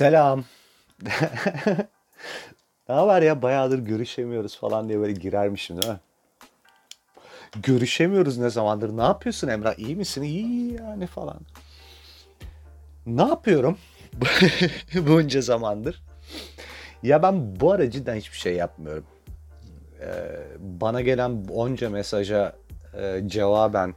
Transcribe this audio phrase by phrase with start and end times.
[0.00, 0.44] Selam.
[2.88, 6.00] ne haber ya bayağıdır görüşemiyoruz falan diye böyle girermişim değil mi?
[7.62, 8.96] Görüşemiyoruz ne zamandır.
[8.96, 9.78] Ne yapıyorsun Emrah?
[9.78, 10.22] İyi misin?
[10.22, 11.40] İyi yani falan.
[13.06, 13.78] Ne yapıyorum
[14.94, 16.02] bunca zamandır?
[17.02, 19.04] Ya ben bu ara cidden hiçbir şey yapmıyorum.
[20.00, 20.06] Ee,
[20.58, 22.56] bana gelen onca mesaja
[22.94, 23.94] e, cevaben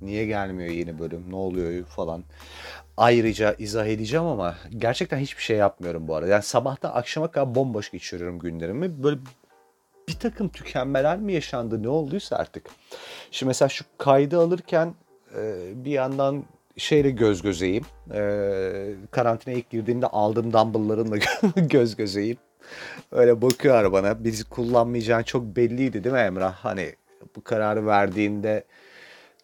[0.00, 2.24] niye gelmiyor yeni bölüm, ne oluyor falan
[2.96, 6.30] ayrıca izah edeceğim ama gerçekten hiçbir şey yapmıyorum bu arada.
[6.30, 9.02] Yani sabahta akşama kadar bomboş geçiriyorum günlerimi.
[9.02, 9.18] Böyle
[10.08, 12.66] bir takım tükenmeler mi yaşandı ne olduysa artık.
[13.30, 14.94] Şimdi mesela şu kaydı alırken
[15.36, 16.44] e, bir yandan
[16.76, 17.84] şeyle göz gözeyim.
[18.14, 18.20] E,
[19.10, 21.16] karantinaya ilk girdiğimde aldığım dumbbelllarımla
[21.56, 22.36] göz gözeyim.
[23.12, 24.24] Öyle bakıyor bana.
[24.24, 26.52] Bizi kullanmayacağın çok belliydi değil mi Emrah?
[26.52, 26.94] Hani
[27.36, 28.64] bu kararı verdiğinde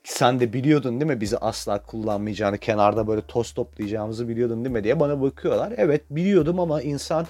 [0.09, 4.85] sen de biliyordun değil mi bizi asla kullanmayacağını, kenarda böyle toz toplayacağımızı biliyordun değil mi
[4.85, 5.73] diye bana bakıyorlar.
[5.77, 7.27] Evet biliyordum ama insan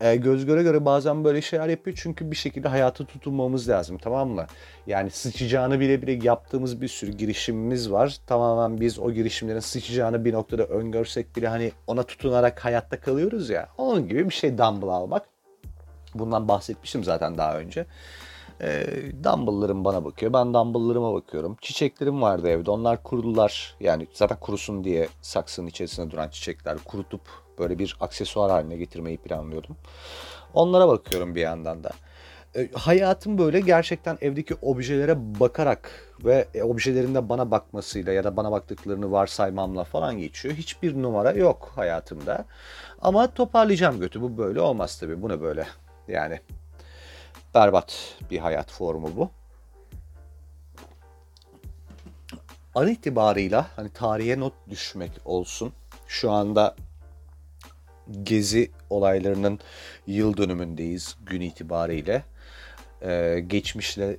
[0.00, 4.28] e, göz göre göre bazen böyle şeyler yapıyor çünkü bir şekilde hayata tutunmamız lazım tamam
[4.28, 4.46] mı?
[4.86, 8.16] Yani sıçacağını bile bile yaptığımız bir sürü girişimimiz var.
[8.26, 13.68] Tamamen biz o girişimlerin sıçacağını bir noktada öngörsek bile hani ona tutunarak hayatta kalıyoruz ya.
[13.78, 15.26] Onun gibi bir şey dumbbell almak.
[16.14, 17.86] Bundan bahsetmiştim zaten daha önce.
[18.60, 18.86] E,
[19.24, 20.32] dumbbell'larım bana bakıyor.
[20.32, 21.56] Ben dumbbell'larıma bakıyorum.
[21.60, 22.70] Çiçeklerim vardı evde.
[22.70, 23.76] Onlar kurudular.
[23.80, 27.20] Yani zaten kurusun diye saksının içerisinde duran çiçekler kurutup
[27.58, 29.76] böyle bir aksesuar haline getirmeyi planlıyordum.
[30.54, 31.90] Onlara bakıyorum bir yandan da.
[32.56, 35.90] E, hayatım böyle gerçekten evdeki objelere bakarak
[36.24, 40.54] ve e, objelerin de bana bakmasıyla ya da bana baktıklarını varsaymamla falan geçiyor.
[40.54, 42.44] Hiçbir numara yok hayatımda.
[43.02, 44.20] Ama toparlayacağım götü.
[44.22, 45.22] Bu böyle olmaz tabii.
[45.22, 45.66] Bu ne böyle?
[46.08, 46.40] Yani
[47.58, 49.30] berbat bir hayat formu bu.
[52.74, 55.72] An itibarıyla hani tarihe not düşmek olsun.
[56.08, 56.76] Şu anda
[58.22, 59.60] gezi olaylarının
[60.06, 62.24] yıl dönümündeyiz gün itibariyle.
[63.02, 64.16] Ee, geçmişle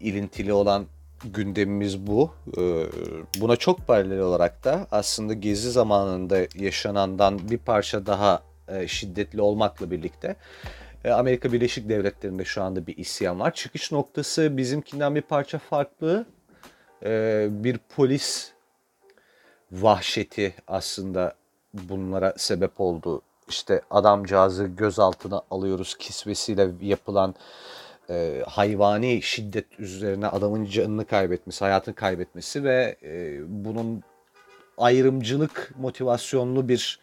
[0.00, 0.86] ilintili olan
[1.24, 2.30] gündemimiz bu.
[2.58, 2.86] Ee,
[3.40, 9.90] buna çok paralel olarak da aslında gezi zamanında yaşanandan bir parça daha e, şiddetli olmakla
[9.90, 10.36] birlikte
[11.04, 13.54] Amerika Birleşik Devletleri'nde şu anda bir isyan var.
[13.54, 16.26] Çıkış noktası bizimkinden bir parça farklı.
[17.04, 18.52] E, bir polis
[19.72, 21.34] vahşeti aslında
[21.74, 23.22] bunlara sebep oldu.
[23.48, 27.34] İşte adamcağızı gözaltına alıyoruz kisvesiyle yapılan
[28.10, 34.02] e, hayvani şiddet üzerine adamın canını kaybetmesi, hayatını kaybetmesi ve e, bunun
[34.78, 37.00] ayrımcılık motivasyonlu bir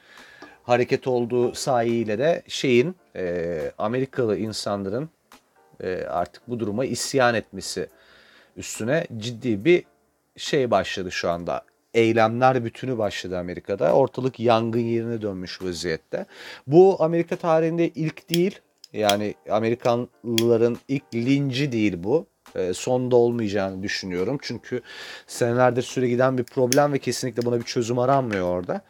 [0.66, 5.10] hareket olduğu sahiyle de şeyin e, Amerikalı insanların
[5.84, 7.90] e, artık bu duruma isyan etmesi
[8.58, 9.84] üstüne ciddi bir
[10.38, 11.62] şey başladı şu anda.
[11.94, 13.94] Eylemler bütünü başladı Amerika'da.
[13.94, 16.26] Ortalık yangın yerine dönmüş vaziyette.
[16.68, 18.60] Bu Amerika tarihinde ilk değil.
[18.94, 22.26] Yani Amerikanlıların ilk linci değil bu.
[22.56, 24.38] E, sonda olmayacağını düşünüyorum.
[24.42, 24.82] Çünkü
[25.28, 28.82] senelerdir süre giden bir problem ve kesinlikle buna bir çözüm aranmıyor orada.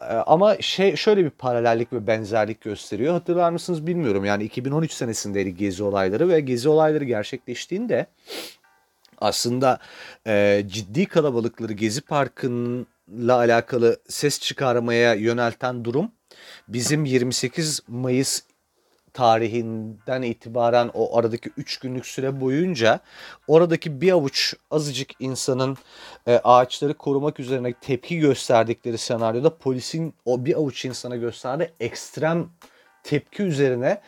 [0.00, 3.12] Ee, ama şey şöyle bir paralellik ve benzerlik gösteriyor.
[3.12, 4.24] Hatırlar mısınız bilmiyorum.
[4.24, 8.06] Yani 2013 senesindeydi gezi olayları ve gezi olayları gerçekleştiğinde
[9.18, 9.78] aslında
[10.26, 16.10] e, ciddi kalabalıkları Gezi Parkı'nla alakalı ses çıkarmaya yönelten durum
[16.68, 18.42] bizim 28 Mayıs
[19.16, 23.00] tarihinden itibaren o aradaki 3 günlük süre boyunca
[23.46, 25.76] oradaki bir avuç azıcık insanın
[26.26, 32.48] e, ağaçları korumak üzerine tepki gösterdikleri senaryoda polisin o bir avuç insana gösterdiği ekstrem
[33.02, 34.00] tepki üzerine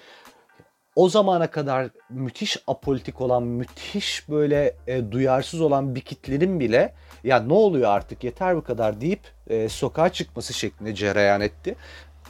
[0.97, 6.95] o zamana kadar müthiş apolitik olan, müthiş böyle e, duyarsız olan bir kitlerin bile
[7.25, 11.77] ya ne oluyor artık yeter bu kadar deyip e, sokağa çıkması şeklinde cereyan etti.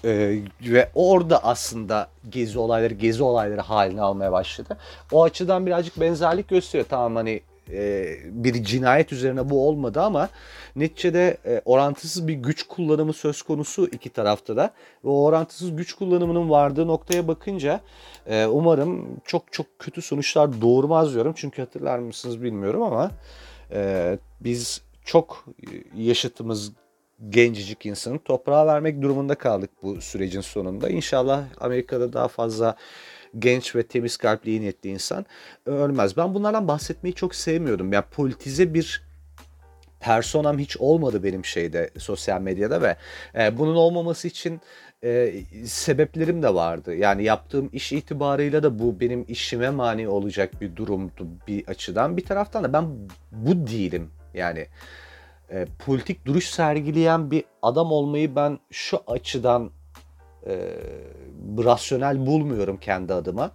[0.04, 4.76] Ee, ve orada aslında gezi olayları gezi olayları haline almaya başladı.
[5.12, 6.86] O açıdan birazcık benzerlik gösteriyor.
[6.88, 7.40] Tamam hani
[7.72, 10.28] e, bir cinayet üzerine bu olmadı ama
[10.76, 14.70] neticede e, orantısız bir güç kullanımı söz konusu iki tarafta da.
[15.04, 17.80] Ve o orantısız güç kullanımının vardığı noktaya bakınca
[18.26, 21.32] e, umarım çok çok kötü sonuçlar doğurmaz diyorum.
[21.36, 23.10] Çünkü hatırlar mısınız bilmiyorum ama
[23.72, 25.44] e, biz çok
[25.96, 26.72] yaşıtımız
[27.28, 30.88] gencecik insanı toprağa vermek durumunda kaldık bu sürecin sonunda.
[30.88, 32.76] İnşallah Amerika'da daha fazla
[33.38, 35.26] genç ve temiz kalpli iyi niyetli insan
[35.66, 36.16] ölmez.
[36.16, 37.92] Ben bunlardan bahsetmeyi çok sevmiyordum.
[37.92, 39.08] Yani politize bir
[40.00, 42.96] personam hiç olmadı benim şeyde sosyal medyada ve
[43.34, 44.60] e, bunun olmaması için
[45.04, 45.32] e,
[45.64, 46.94] sebeplerim de vardı.
[46.94, 52.16] Yani yaptığım iş itibarıyla da bu benim işime mani olacak bir durumdu bir açıdan.
[52.16, 52.86] Bir taraftan da ben
[53.32, 54.10] bu değilim.
[54.34, 54.66] Yani
[55.50, 59.70] e, politik duruş sergileyen bir adam olmayı ben şu açıdan
[60.46, 60.58] e,
[61.64, 63.50] rasyonel bulmuyorum kendi adıma.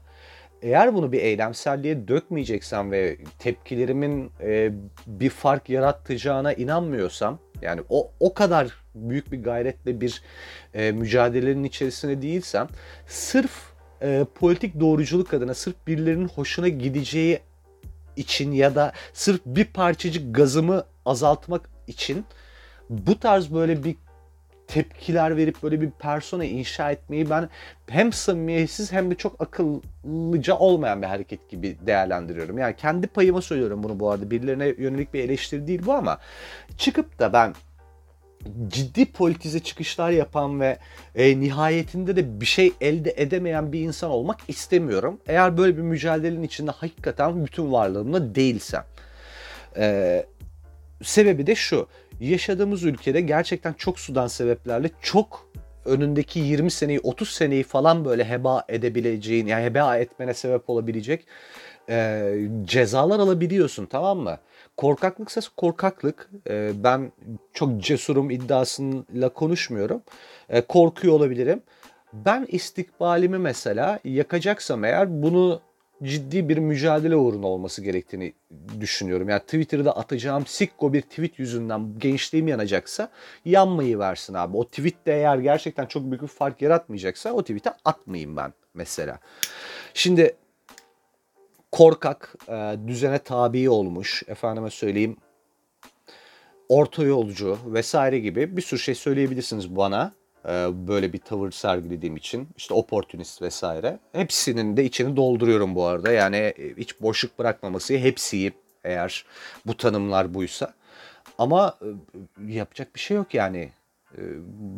[0.62, 4.72] Eğer bunu bir eylemselliğe dökmeyeceksem ve tepkilerimin e,
[5.08, 10.22] bir fark yaratacağına inanmıyorsam yani o o kadar büyük bir gayretle bir
[10.74, 12.68] e, mücadelenin içerisinde değilsem
[13.08, 13.52] sırf
[14.02, 17.40] e, politik doğruculuk adına sırf birilerinin hoşuna gideceği
[18.16, 22.26] için ya da sırf bir parçacık gazımı azaltmak için
[22.90, 23.96] bu tarz böyle bir
[24.68, 27.50] tepkiler verip böyle bir persona inşa etmeyi ben
[27.88, 32.58] hem samimiyetsiz hem de çok akıllıca olmayan bir hareket gibi değerlendiriyorum.
[32.58, 34.32] Yani kendi payıma söylüyorum bunu bu arada.
[34.32, 36.20] Birilerine yönelik bir eleştiri değil bu ama
[36.78, 37.54] çıkıp da ben
[38.68, 40.78] ciddi politize çıkışlar yapan ve
[41.16, 45.20] e, nihayetinde de bir şey elde edemeyen bir insan olmak istemiyorum.
[45.28, 48.84] Eğer böyle bir mücadelenin içinde hakikaten bütün varlığımla değilsem.
[49.78, 50.26] E,
[51.04, 51.88] sebebi de şu
[52.20, 55.50] yaşadığımız ülkede gerçekten çok sudan sebeplerle çok
[55.86, 61.28] önündeki 20 seneyi 30 seneyi falan böyle heba edebileceğin yani heba etmene sebep olabilecek
[61.90, 64.38] e, cezalar alabiliyorsun tamam mı?
[64.78, 66.30] Korkaklıksa korkaklık.
[66.50, 67.12] E, ben
[67.54, 70.02] çok cesurum iddiasıyla konuşmuyorum.
[70.50, 71.62] E, korkuyor olabilirim.
[72.14, 75.62] Ben istikbalimi mesela yakacaksam eğer bunu
[76.04, 78.34] ciddi bir mücadele uğruna olması gerektiğini
[78.80, 79.30] düşünüyorum.
[79.30, 83.10] Yani Twitter'da atacağım sikko bir tweet yüzünden gençliğim yanacaksa
[83.46, 84.58] yanmayı versin abi.
[84.58, 89.20] O tweet de eğer gerçekten çok büyük bir fark yaratmayacaksa o tweet'e atmayayım ben mesela.
[89.94, 90.36] Şimdi
[91.72, 95.18] korkak, e, düzene tabi olmuş, efendime söyleyeyim
[96.70, 100.14] orta yolcu vesaire gibi bir sürü şey söyleyebilirsiniz bana.
[100.46, 104.00] E, böyle bir tavır sergilediğim için işte oportunist vesaire.
[104.12, 106.12] Hepsinin de içini dolduruyorum bu arada.
[106.12, 108.54] Yani e, hiç boşluk bırakmaması hepsiyim
[108.84, 109.26] eğer
[109.66, 110.74] bu tanımlar buysa.
[111.38, 113.72] Ama e, yapacak bir şey yok yani.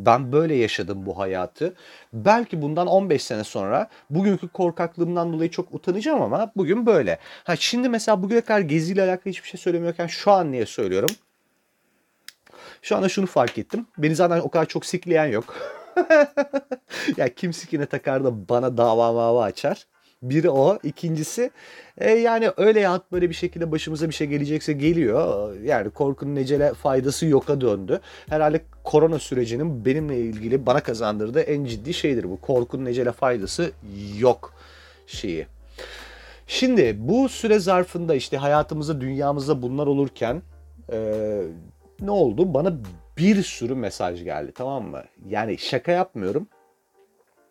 [0.06, 1.74] Ben böyle yaşadım bu hayatı.
[2.12, 7.18] Belki bundan 15 sene sonra bugünkü korkaklığımdan dolayı çok utanacağım ama bugün böyle.
[7.44, 11.10] Ha şimdi mesela bugüne kadar geziyle alakalı hiçbir şey söylemiyorken şu an niye söylüyorum?
[12.86, 13.86] Şu anda şunu fark ettim.
[13.98, 15.54] Beni zaten o kadar çok sikleyen yok.
[17.16, 19.86] ya kim sikine takar da bana dava mava açar.
[20.22, 20.78] Biri o.
[20.82, 21.50] İkincisi
[21.98, 25.54] e, yani öyle ya böyle bir şekilde başımıza bir şey gelecekse geliyor.
[25.60, 28.00] Yani korkunun necele faydası yoka döndü.
[28.28, 32.40] Herhalde korona sürecinin benimle ilgili bana kazandırdığı en ciddi şeydir bu.
[32.40, 33.70] Korkunun necele faydası
[34.18, 34.52] yok
[35.06, 35.46] şeyi.
[36.46, 40.42] Şimdi bu süre zarfında işte hayatımızda dünyamızda bunlar olurken
[40.92, 40.98] e,
[42.00, 42.54] ne oldu?
[42.54, 42.72] Bana
[43.18, 45.04] bir sürü mesaj geldi tamam mı?
[45.28, 46.48] Yani şaka yapmıyorum.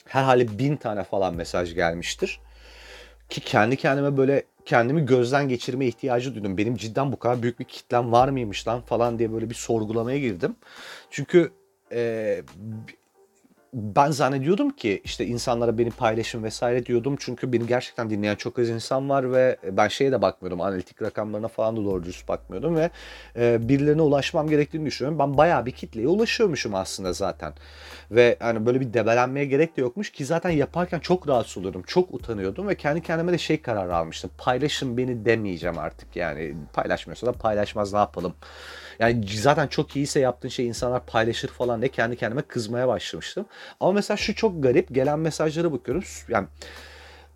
[0.05, 2.39] Herhalde bin tane falan mesaj gelmiştir.
[3.29, 6.57] Ki kendi kendime böyle kendimi gözden geçirme ihtiyacı duydum.
[6.57, 10.19] Benim cidden bu kadar büyük bir kitlem var mıymış lan falan diye böyle bir sorgulamaya
[10.19, 10.55] girdim.
[11.09, 11.51] Çünkü
[11.91, 12.41] e,
[13.75, 17.15] ben zannediyordum ki işte insanlara beni paylaşın vesaire diyordum.
[17.19, 20.61] Çünkü beni gerçekten dinleyen çok az insan var ve ben şeye de bakmıyordum.
[20.61, 22.89] Analitik rakamlarına falan da doğru dürüst bakmıyordum ve
[23.35, 25.19] e, birilerine ulaşmam gerektiğini düşünüyorum.
[25.19, 27.53] Ben bayağı bir kitleye ulaşıyormuşum aslında zaten.
[28.11, 31.83] Ve hani böyle bir debelenmeye gerek de yokmuş ki zaten yaparken çok rahatsız oluyordum.
[31.87, 34.31] Çok utanıyordum ve kendi kendime de şey kararı almıştım.
[34.37, 36.55] Paylaşın beni demeyeceğim artık yani.
[36.73, 38.33] Paylaşmıyorsa da paylaşmaz ne yapalım.
[38.99, 43.45] Yani zaten çok iyiyse yaptığın şey insanlar paylaşır falan diye kendi kendime kızmaya başlamıştım.
[43.79, 44.95] Ama mesela şu çok garip.
[44.95, 46.03] Gelen mesajlara bakıyorum.
[46.29, 46.47] Yani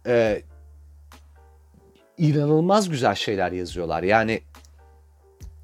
[0.07, 0.41] e,
[2.17, 4.03] inanılmaz güzel şeyler yazıyorlar.
[4.03, 4.41] Yani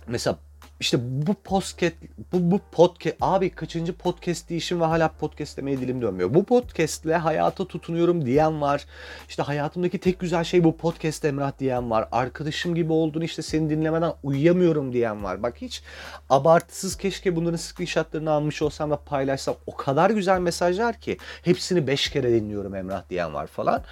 [0.08, 0.38] mesela
[0.80, 1.96] işte bu podcast
[2.34, 6.34] bu, bu podcast abi kaçıncı podcast diyişim ve hala podcast demeye dilim dönmüyor.
[6.34, 8.86] Bu podcastle hayata tutunuyorum diyen var.
[9.30, 12.08] İşte hayatımdaki tek güzel şey bu podcast Emrah diyen var.
[12.12, 15.44] Arkadaşım gibi olduğunu işte seni dinlemeden uyuyamıyorum diyen var.
[15.44, 15.84] Bak hiç
[16.30, 19.56] abartısız keşke bunların screenshotlarını almış olsam da paylaşsam.
[19.68, 23.84] O kadar güzel mesajlar ki hepsini 5 kere dinliyorum Emrah diyen var falan.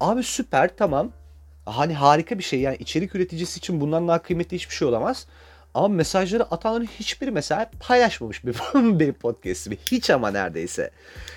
[0.00, 1.10] Abi süper tamam.
[1.66, 5.26] Hani harika bir şey yani içerik üreticisi için bundan daha kıymetli hiçbir şey olamaz.
[5.74, 9.76] Ama mesajları atanların hiçbiri mesela paylaşmamış bir benim podcast'imi.
[9.90, 10.90] Hiç ama neredeyse.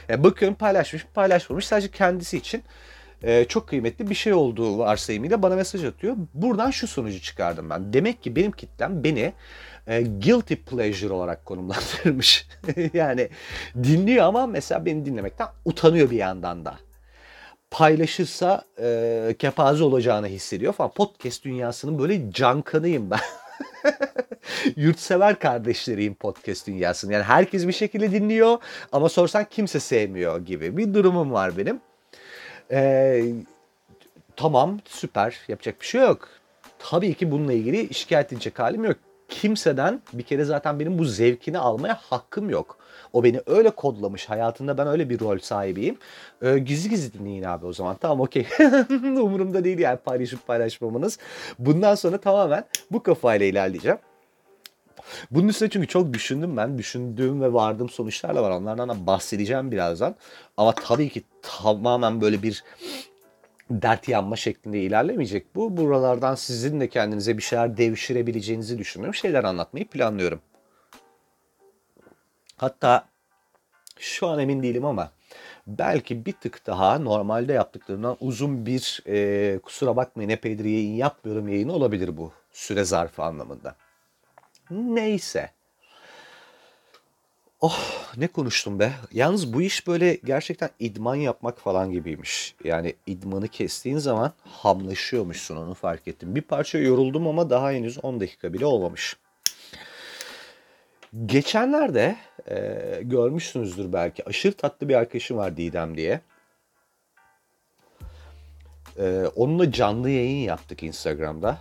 [0.09, 1.67] Yani bakıyorum paylaşmış paylaşmamış.
[1.67, 2.63] Sadece kendisi için
[3.23, 6.15] e, çok kıymetli bir şey olduğu varsayımıyla bana mesaj atıyor.
[6.33, 7.93] Buradan şu sonucu çıkardım ben.
[7.93, 9.33] Demek ki benim kitlem beni
[9.87, 12.47] e, guilty pleasure olarak konumlandırmış.
[12.93, 13.29] yani
[13.83, 16.75] dinliyor ama mesela beni dinlemekten utanıyor bir yandan da
[17.71, 20.91] paylaşırsa e, kepaze olacağını hissediyor falan.
[20.91, 23.19] Podcast dünyasının böyle cankanıyım ben.
[24.75, 27.13] Yurtsever kardeşleriyim podcast dünyasının.
[27.13, 28.57] Yani herkes bir şekilde dinliyor
[28.91, 31.81] ama sorsan kimse sevmiyor gibi bir durumum var benim.
[32.71, 33.23] Ee,
[34.35, 36.29] tamam süper yapacak bir şey yok.
[36.79, 38.95] Tabii ki bununla ilgili şikayet edecek halim yok.
[39.29, 42.76] kimseden bir kere zaten benim bu zevkini almaya hakkım yok.
[43.13, 44.29] O beni öyle kodlamış.
[44.29, 45.97] Hayatında ben öyle bir rol sahibiyim.
[46.41, 47.97] Ee, gizli gizli dinleyin abi o zaman.
[48.01, 48.47] Tamam okey.
[48.89, 51.19] Umurumda değil yani paylaşıp paylaşmamanız.
[51.59, 53.97] Bundan sonra tamamen bu kafayla ilerleyeceğim.
[55.31, 56.77] Bunun üstüne çünkü çok düşündüm ben.
[56.77, 58.51] Düşündüğüm ve vardığım sonuçlarla var.
[58.51, 60.15] Onlardan da bahsedeceğim birazdan.
[60.57, 62.63] Ama tabii ki tamamen böyle bir
[63.71, 65.77] dert yanma şeklinde ilerlemeyecek bu.
[65.77, 69.13] Buralardan sizin de kendinize bir şeyler devşirebileceğinizi düşünüyorum.
[69.13, 70.39] Şeyler anlatmayı planlıyorum.
[72.57, 73.07] Hatta
[73.99, 75.11] şu an emin değilim ama
[75.67, 81.73] belki bir tık daha normalde yaptıklarından uzun bir e, kusura bakmayın epeydir yayın yapmıyorum yayını
[81.73, 83.75] olabilir bu süre zarfı anlamında.
[84.71, 85.51] Neyse.
[87.61, 87.79] Oh
[88.17, 88.91] ne konuştum be.
[89.11, 92.55] Yalnız bu iş böyle gerçekten idman yapmak falan gibiymiş.
[92.63, 96.35] Yani idmanı kestiğin zaman hamlaşıyormuşsun onu fark ettim.
[96.35, 99.17] Bir parça yoruldum ama daha henüz 10 dakika bile olmamış.
[101.25, 102.15] Geçenlerde
[102.51, 104.29] e, görmüşsünüzdür belki.
[104.29, 106.21] Aşırı tatlı bir arkadaşım var Didem diye.
[108.99, 111.57] E, onunla canlı yayın yaptık Instagram'da.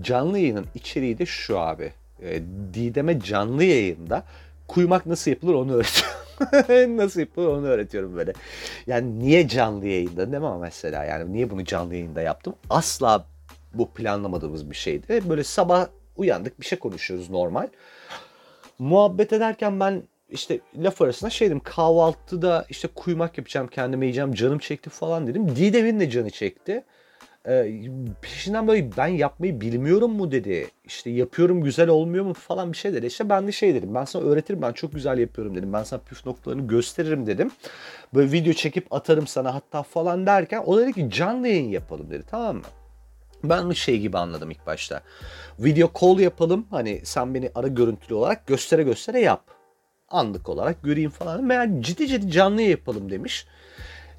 [0.00, 1.92] Canlı yayının içeriği de şu abi.
[2.22, 2.42] E,
[2.74, 4.24] Didem'e canlı yayında
[4.68, 6.96] kuymak nasıl yapılır onu öğretiyorum.
[6.96, 8.32] nasıl yapılır onu öğretiyorum böyle.
[8.86, 11.04] Yani niye canlı yayında değil mi mesela?
[11.04, 12.54] Yani niye bunu canlı yayında yaptım?
[12.70, 13.26] Asla
[13.74, 15.22] bu planlamadığımız bir şeydi.
[15.28, 15.86] Böyle sabah
[16.16, 17.68] uyandık bir şey konuşuyoruz normal.
[18.78, 24.58] Muhabbet ederken ben işte laf arasında şey dedim kahvaltıda işte kuymak yapacağım kendime yiyeceğim canım
[24.58, 25.56] çekti falan dedim.
[25.56, 26.84] Didem'in de canı çekti.
[27.48, 27.72] Ee,
[28.22, 30.68] peşinden böyle ben yapmayı bilmiyorum mu dedi.
[30.84, 33.06] İşte yapıyorum güzel olmuyor mu falan bir şey dedi.
[33.06, 35.72] İşte ben de şey dedim ben sana öğretirim ben çok güzel yapıyorum dedim.
[35.72, 37.50] Ben sana püf noktalarını gösteririm dedim.
[38.14, 42.24] Böyle video çekip atarım sana hatta falan derken o dedi ki canlı yayın yapalım dedi
[42.30, 42.62] tamam mı?
[43.44, 45.02] Ben şey gibi anladım ilk başta.
[45.58, 46.66] Video call yapalım.
[46.70, 49.42] Hani sen beni ara görüntülü olarak göstere göstere yap.
[50.08, 51.44] Anlık olarak göreyim falan.
[51.44, 53.46] Meğer ciddi ciddi canlı yapalım demiş.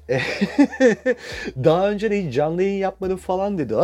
[1.64, 3.74] Daha önce de hiç canlı yayın yapmadım falan dedi.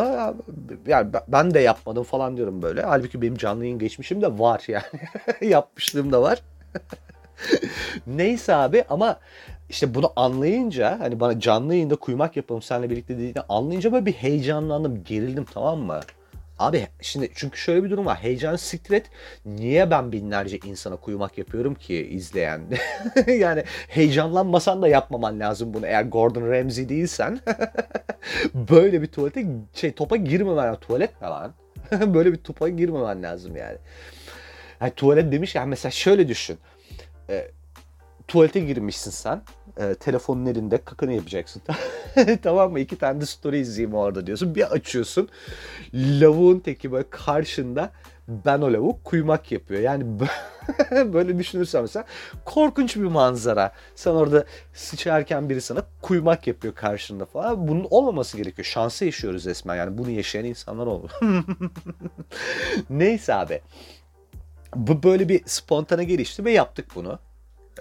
[0.87, 2.83] Yani ben de yapmadım falan diyorum böyle.
[2.83, 4.85] Halbuki benim canlı yayın geçmişim de var yani.
[5.51, 6.43] Yapmışlığım da var.
[8.07, 9.21] Neyse abi ama
[9.69, 14.13] işte bunu anlayınca hani bana canlı yayında kuymak yapalım seninle birlikte dediğini anlayınca böyle bir
[14.13, 16.01] heyecanlandım, gerildim tamam mı?
[16.59, 18.17] Abi şimdi çünkü şöyle bir durum var.
[18.17, 19.03] Heyecan siktir.
[19.47, 22.61] Niye ben binlerce insana kuyumak yapıyorum ki izleyen?
[23.27, 25.87] yani heyecanlanmasan da yapmaman lazım bunu.
[25.87, 27.41] Eğer Gordon Ramsay değilsen
[28.55, 31.53] böyle bir tuvalete şey topa girmemen tuvalet ne lan?
[32.15, 33.79] böyle bir topa girmemen lazım yani.
[34.81, 36.59] yani tuvalet demiş ya mesela şöyle düşün.
[37.31, 37.51] E,
[38.29, 39.43] tuvalete girmişsin sen
[39.77, 41.63] e, telefonun elinde kakanı yapacaksın.
[42.43, 42.81] tamam mı?
[42.81, 44.55] İki tane de story izleyeyim orada diyorsun.
[44.55, 45.29] Bir açıyorsun.
[45.95, 47.91] Lavuğun teki böyle karşında
[48.29, 49.81] ben o lavuk kuymak yapıyor.
[49.81, 50.05] Yani
[50.91, 52.05] böyle düşünürsen mesela
[52.45, 53.73] korkunç bir manzara.
[53.95, 57.69] Sen orada sıçarken biri sana kuymak yapıyor karşında falan.
[57.69, 58.65] Bunun olmaması gerekiyor.
[58.65, 59.77] Şansı yaşıyoruz resmen.
[59.77, 61.09] Yani bunu yaşayan insanlar oldu.
[62.91, 63.61] Neyse abi.
[64.77, 67.19] Bu böyle bir spontane gelişti ve yaptık bunu.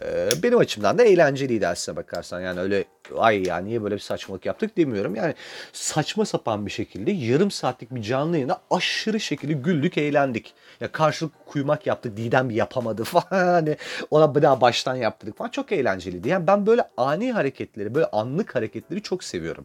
[0.02, 2.42] Ee, benim açımdan da eğlenceliydi aslına bakarsan.
[2.42, 2.86] Yani öyle
[3.18, 5.16] ay ya niye böyle bir saçmalık yaptık demiyorum.
[5.16, 5.34] Yani
[5.74, 10.54] saçma sapan bir şekilde yarım saatlik bir canlı yayına aşırı şekilde güldük, eğlendik.
[10.82, 13.24] Ya karşılık kuymak yaptık, Didem yapamadı falan.
[13.30, 13.78] Hani
[14.12, 15.50] ona bir daha baştan yaptırdık falan.
[15.50, 16.30] Çok eğlenceliydi.
[16.30, 19.64] Yani ben böyle ani hareketleri, böyle anlık hareketleri çok seviyorum.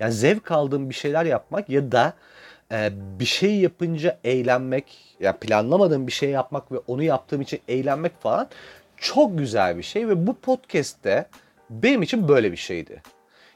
[0.00, 2.12] Yani zevk aldığım bir şeyler yapmak ya da
[2.72, 2.90] e,
[3.20, 8.22] bir şey yapınca eğlenmek, ya yani planlamadığım bir şey yapmak ve onu yaptığım için eğlenmek
[8.22, 8.48] falan
[9.00, 11.26] çok güzel bir şey ve bu podcast'te
[11.70, 13.02] benim için böyle bir şeydi.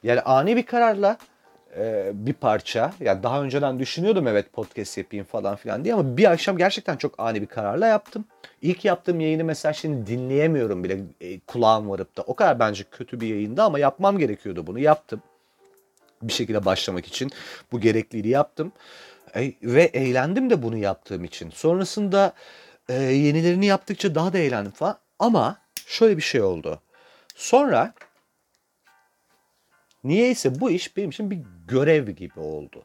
[0.03, 1.19] Yani ani bir kararla
[1.77, 2.93] e, bir parça.
[3.01, 7.21] Yani daha önceden düşünüyordum evet podcast yapayım falan filan diye ama bir akşam gerçekten çok
[7.21, 8.25] ani bir kararla yaptım.
[8.63, 12.23] İlk yaptığım yayını mesela şimdi dinleyemiyorum bile e, kulağım varıp da.
[12.23, 14.79] O kadar bence kötü bir yayında ama yapmam gerekiyordu bunu.
[14.79, 15.23] Yaptım.
[16.23, 17.31] Bir şekilde başlamak için
[17.73, 18.73] bu gerekliliği yaptım.
[19.37, 21.51] E, ve eğlendim de bunu yaptığım için.
[21.51, 22.33] Sonrasında
[22.89, 25.04] e, yenilerini yaptıkça daha da eğlendim falan.
[25.19, 26.81] Ama şöyle bir şey oldu.
[27.35, 27.95] Sonra
[30.05, 32.83] niyeyse bu iş benim için bir görev gibi oldu.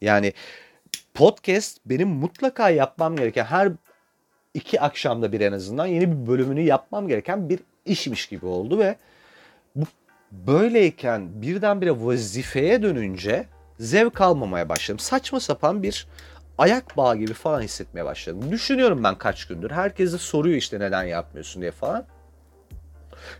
[0.00, 0.32] Yani
[1.14, 3.72] podcast benim mutlaka yapmam gereken her
[4.54, 8.96] iki akşamda bir en azından yeni bir bölümünü yapmam gereken bir işmiş gibi oldu ve
[9.76, 9.84] bu
[10.32, 13.46] böyleyken birdenbire vazifeye dönünce
[13.80, 14.98] zevk almamaya başladım.
[14.98, 16.06] Saçma sapan bir
[16.58, 18.52] ayak bağı gibi falan hissetmeye başladım.
[18.52, 19.70] Düşünüyorum ben kaç gündür.
[19.70, 22.06] Herkes de soruyor işte neden yapmıyorsun diye falan.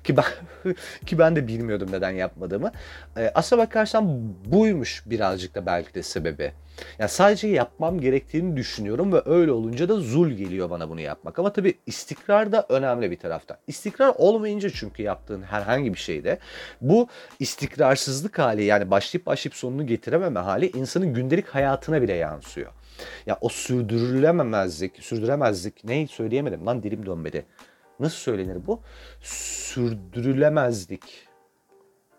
[0.05, 0.25] Ki ben
[1.07, 2.73] ki ben de bilmiyordum neden yapmadığımı.
[3.17, 6.53] Ee, aslına bakarsan buymuş birazcık da belki de sebebi.
[6.99, 11.39] Yani sadece yapmam gerektiğini düşünüyorum ve öyle olunca da zul geliyor bana bunu yapmak.
[11.39, 13.57] Ama tabii istikrar da önemli bir taraftan.
[13.67, 16.39] İstikrar olmayınca çünkü yaptığın herhangi bir şeyde
[16.81, 17.09] bu
[17.41, 22.73] istikrarsızlık hali yani başlayıp başlayıp sonunu getirememe hali insanın gündelik hayatına bile yansıyor.
[23.27, 27.47] Ya o sürdürülememezlik, sürdüremezlik neyi söyleyemedim lan dilim dönmedi.
[28.01, 28.81] Nasıl söylenir bu?
[29.21, 31.03] Sürdürülemezlik.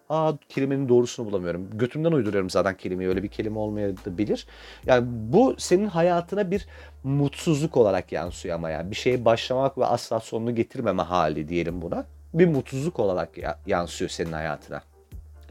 [0.10, 1.78] Aa kelimenin doğrusunu bulamıyorum.
[1.78, 3.10] Götümden uyduruyorum zaten kelimeyi.
[3.10, 4.48] Öyle bir kelime olmayabilir.
[4.86, 6.68] Yani bu senin hayatına bir
[7.04, 12.06] mutsuzluk olarak yansıyor ama yani bir şeye başlamak ve asla sonunu getirmeme hali diyelim buna.
[12.34, 13.30] Bir mutsuzluk olarak
[13.68, 14.82] yansıyor senin hayatına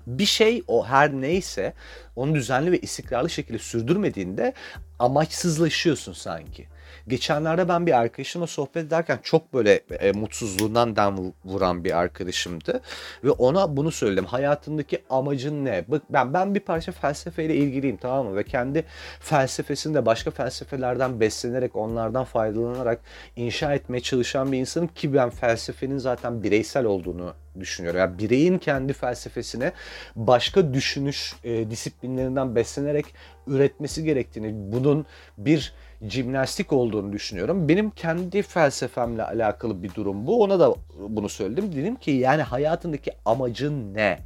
[0.07, 1.73] bir şey o her neyse
[2.17, 4.53] onu düzenli ve istikrarlı şekilde sürdürmediğinde
[4.99, 6.69] amaçsızlaşıyorsun sanki.
[7.09, 12.81] Geçenlerde ben bir arkadaşımla sohbet ederken çok böyle e, mutsuzluğundan dem vuran bir arkadaşımdı.
[13.25, 14.25] Ve ona bunu söyledim.
[14.25, 15.85] Hayatındaki amacın ne?
[15.89, 18.37] Bak ben ben bir parça felsefeyle ilgiliyim tamam mı?
[18.37, 18.85] Ve kendi
[19.21, 23.01] felsefesini de başka felsefelerden beslenerek, onlardan faydalanarak
[23.37, 28.01] inşa etmeye çalışan bir insanım ki ben felsefenin zaten bireysel olduğunu düşünüyorum.
[28.01, 29.73] Yani bireyin kendi felsefesine
[30.17, 33.07] başka düşünüş e, disiplinlerinden beslenerek
[33.47, 35.07] üretmesi gerektiğini, bunun
[35.39, 35.75] bir
[36.09, 37.69] jimnastik olduğunu düşünüyorum.
[37.69, 40.43] Benim kendi felsefemle alakalı bir durum bu.
[40.43, 40.75] Ona da
[41.09, 41.73] bunu söyledim.
[41.77, 44.19] Dedim ki yani hayatındaki amacın ne?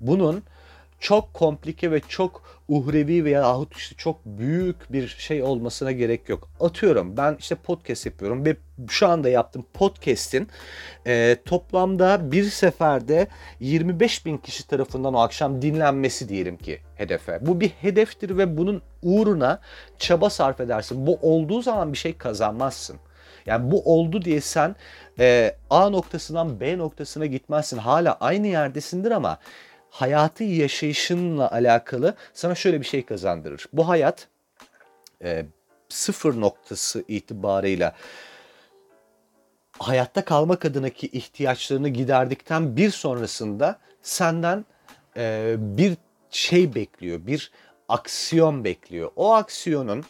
[0.00, 0.42] Bunun
[1.00, 6.48] çok komplike ve çok uhrevi veya yahut işte çok büyük bir şey olmasına gerek yok.
[6.60, 8.56] Atıyorum ben işte podcast yapıyorum ve
[8.88, 10.48] şu anda yaptığım podcast'in
[11.06, 13.28] e, toplamda bir seferde
[13.60, 17.46] 25 bin kişi tarafından o akşam dinlenmesi diyelim ki hedefe.
[17.46, 19.60] Bu bir hedeftir ve bunun uğruna
[19.98, 21.06] çaba sarf edersin.
[21.06, 22.96] Bu olduğu zaman bir şey kazanmazsın.
[23.46, 24.76] Yani bu oldu diye sen
[25.18, 27.78] e, A noktasından B noktasına gitmezsin.
[27.78, 29.38] Hala aynı yerdesindir ama
[29.94, 33.66] hayatı yaşayışınla alakalı sana şöyle bir şey kazandırır.
[33.72, 34.28] Bu hayat
[35.22, 35.46] e,
[35.88, 37.94] sıfır noktası itibarıyla
[39.78, 44.64] hayatta kalmak adınaki ihtiyaçlarını giderdikten bir sonrasında senden
[45.16, 45.96] e, bir
[46.30, 47.52] şey bekliyor, bir
[47.88, 49.10] aksiyon bekliyor.
[49.16, 50.04] O aksiyonun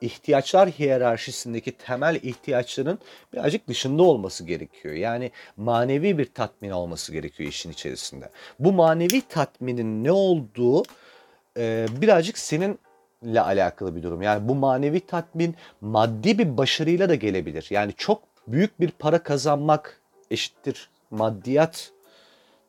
[0.00, 2.98] ihtiyaçlar hiyerarşisindeki temel ihtiyaçların
[3.32, 4.94] birazcık dışında olması gerekiyor.
[4.94, 8.30] Yani manevi bir tatmin olması gerekiyor işin içerisinde.
[8.58, 10.82] Bu manevi tatminin ne olduğu
[11.56, 14.22] e, birazcık seninle alakalı bir durum.
[14.22, 17.66] Yani bu manevi tatmin maddi bir başarıyla da gelebilir.
[17.70, 21.92] Yani çok büyük bir para kazanmak eşittir maddiyat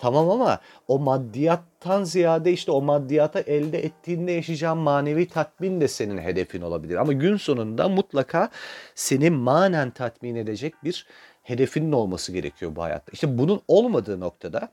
[0.02, 6.18] Tamam ama o maddiyattan ziyade işte o maddiyata elde ettiğinde yaşayacağın manevi tatmin de senin
[6.18, 6.96] hedefin olabilir.
[6.96, 8.50] Ama gün sonunda mutlaka
[8.96, 11.08] seni manen tatmin edecek bir
[11.44, 13.12] hedefinin olması gerekiyor bu hayatta.
[13.12, 14.72] İşte bunun olmadığı noktada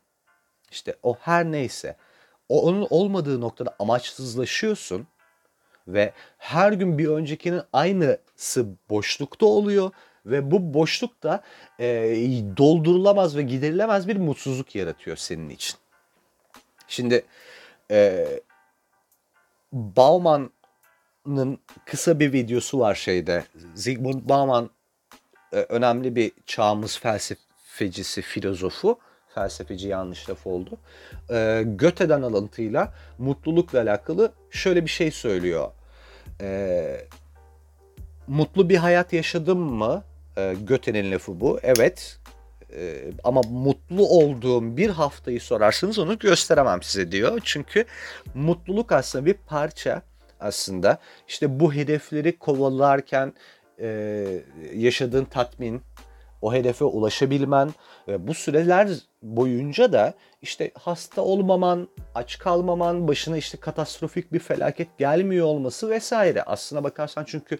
[0.70, 1.96] işte o her neyse
[2.48, 5.06] o onun olmadığı noktada amaçsızlaşıyorsun
[5.88, 9.90] ve her gün bir öncekinin aynısı boşlukta oluyor
[10.30, 11.42] ve bu boşluk da
[11.80, 11.86] e,
[12.56, 15.76] doldurulamaz ve giderilemez bir mutsuzluk yaratıyor senin için.
[16.88, 17.24] Şimdi
[17.90, 18.26] e,
[19.72, 23.44] Bauman'ın kısa bir videosu var şeyde.
[23.74, 24.70] Zygmunt Bauman
[25.52, 28.98] e, önemli bir çağımız felsefecisi, filozofu.
[29.34, 30.78] Felsefeci yanlış laf oldu.
[31.30, 35.70] E, Göte'den alıntıyla mutlulukla alakalı şöyle bir şey söylüyor.
[36.40, 37.08] E,
[38.26, 40.04] mutlu bir hayat yaşadım mı?
[40.38, 41.60] E, Göte'nin lafı bu.
[41.62, 42.18] Evet.
[42.72, 47.40] E, ama mutlu olduğum bir haftayı sorarsanız onu gösteremem size diyor.
[47.44, 47.84] Çünkü
[48.34, 50.02] mutluluk aslında bir parça
[50.40, 50.98] aslında.
[51.28, 53.32] İşte bu hedefleri kovalarken
[53.80, 54.26] e,
[54.74, 55.82] yaşadığın tatmin,
[56.42, 57.74] o hedefe ulaşabilmen
[58.08, 58.88] ve bu süreler
[59.22, 66.42] boyunca da işte hasta olmaman, aç kalmaman, başına işte katastrofik bir felaket gelmiyor olması vesaire.
[66.42, 67.58] Aslına bakarsan çünkü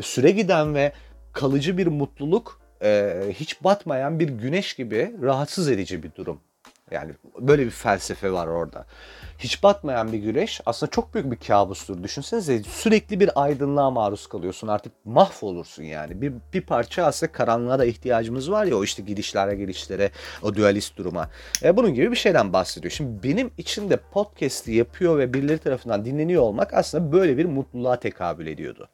[0.00, 0.92] süre giden ve
[1.32, 6.40] kalıcı bir mutluluk e, hiç batmayan bir güneş gibi rahatsız edici bir durum.
[6.90, 8.86] Yani böyle bir felsefe var orada.
[9.38, 12.02] Hiç batmayan bir güneş aslında çok büyük bir kabustur.
[12.02, 14.68] Düşünsenize sürekli bir aydınlığa maruz kalıyorsun.
[14.68, 16.22] Artık mahvolursun yani.
[16.22, 20.10] Bir, bir parça aslında karanlığa da ihtiyacımız var ya o işte gidişlere gelişlere
[20.42, 21.30] o dualist duruma.
[21.62, 22.92] E, bunun gibi bir şeyden bahsediyor.
[22.92, 28.00] Şimdi benim için de podcast'i yapıyor ve birileri tarafından dinleniyor olmak aslında böyle bir mutluluğa
[28.00, 28.88] tekabül ediyordu.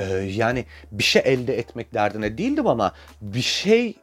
[0.00, 3.96] Ee, yani bir şey elde etmek derdine değildim ama bir şey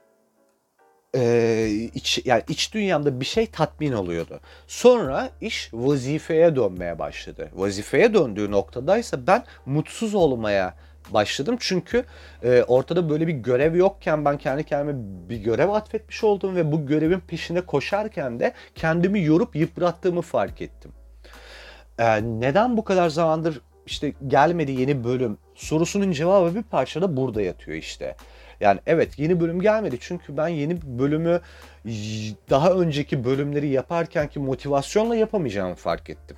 [1.15, 4.39] e, iç, yani iç dünyamda bir şey tatmin oluyordu.
[4.67, 7.49] Sonra iş vazifeye dönmeye başladı.
[7.53, 10.73] Vazifeye döndüğü noktadaysa ben mutsuz olmaya
[11.13, 11.55] başladım.
[11.59, 12.05] Çünkü
[12.43, 14.93] e, ortada böyle bir görev yokken ben kendi kendime
[15.29, 20.91] bir görev atfetmiş oldum ve bu görevin peşine koşarken de kendimi yorup yıprattığımı fark ettim.
[21.99, 27.77] e, neden bu kadar zamandır işte gelmedi yeni bölüm sorusunun cevabı bir parçada burada yatıyor
[27.77, 28.15] işte.
[28.59, 31.41] Yani evet yeni bölüm gelmedi çünkü ben yeni bölümü
[32.49, 36.37] daha önceki bölümleri yaparken ki motivasyonla yapamayacağımı fark ettim.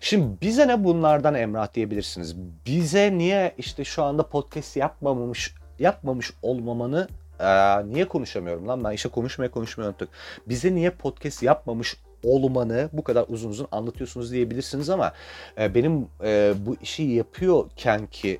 [0.00, 2.36] Şimdi bize ne bunlardan Emrah diyebilirsiniz.
[2.66, 7.08] Bize niye işte şu anda podcast yapmamış yapmamış olmamanı
[7.40, 10.08] ee, niye konuşamıyorum lan ben işte konuşmaya konuşmaya unuttuk.
[10.46, 15.12] Bize niye podcast yapmamış olmanı bu kadar uzun uzun anlatıyorsunuz diyebilirsiniz ama
[15.58, 18.38] e, benim e, bu işi yapıyorken ki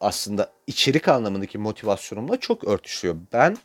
[0.00, 3.16] aslında içerik anlamındaki motivasyonumla çok örtüşüyor.
[3.32, 3.56] Ben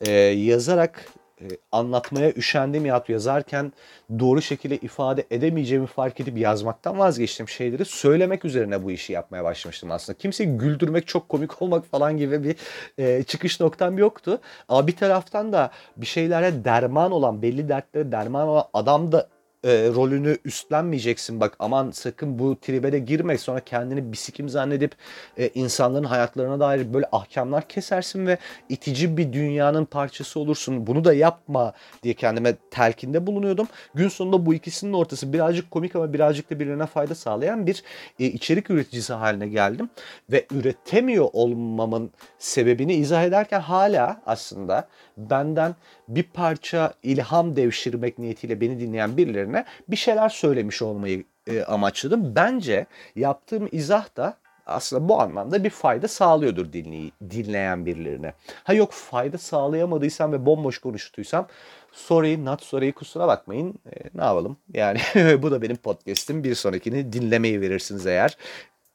[0.00, 3.72] e, yazarak e, anlatmaya üşendim ya yazarken
[4.18, 9.90] doğru şekilde ifade edemeyeceğimi fark edip yazmaktan vazgeçtim şeyleri söylemek üzerine bu işi yapmaya başlamıştım
[9.90, 10.18] aslında.
[10.18, 12.56] Kimseyi güldürmek, çok komik olmak falan gibi bir
[12.98, 14.40] e, çıkış noktam yoktu.
[14.68, 19.28] Ama bir taraftan da bir şeylere derman olan, belli dertlere derman olan adam da
[19.64, 24.92] e, rolünü üstlenmeyeceksin bak aman sakın bu tribe de girme sonra kendini bisikim zannedip
[25.38, 28.38] e, insanların hayatlarına dair böyle ahkamlar kesersin ve
[28.68, 30.86] itici bir dünyanın parçası olursun.
[30.86, 33.68] Bunu da yapma diye kendime telkinde bulunuyordum.
[33.94, 37.82] Gün sonunda bu ikisinin ortası birazcık komik ama birazcık da birbirine fayda sağlayan bir
[38.20, 39.90] e, içerik üreticisi haline geldim.
[40.30, 45.74] Ve üretemiyor olmamın sebebini izah ederken hala aslında benden
[46.08, 52.34] bir parça ilham devşirmek niyetiyle beni dinleyen birilerine bir şeyler söylemiş olmayı e, amaçladım.
[52.34, 58.32] Bence yaptığım izah da aslında bu anlamda bir fayda sağlıyordur dinley dinleyen birilerine.
[58.64, 61.46] Ha yok fayda sağlayamadıysam ve bomboş konuştuysam
[61.92, 63.74] sorry not sorry kusura bakmayın.
[63.86, 64.56] E, ne yapalım?
[64.74, 64.98] Yani
[65.42, 66.44] bu da benim podcast'im.
[66.44, 68.36] Bir sonrakini dinlemeyi verirsiniz eğer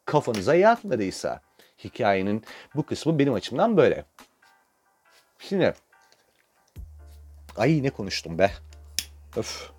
[0.05, 1.41] kafanıza yatmadıysa.
[1.83, 2.43] Hikayenin
[2.75, 4.05] bu kısmı benim açımdan böyle.
[5.39, 5.73] Şimdi
[7.57, 8.51] Ay ne konuştum be.
[9.35, 9.71] Öf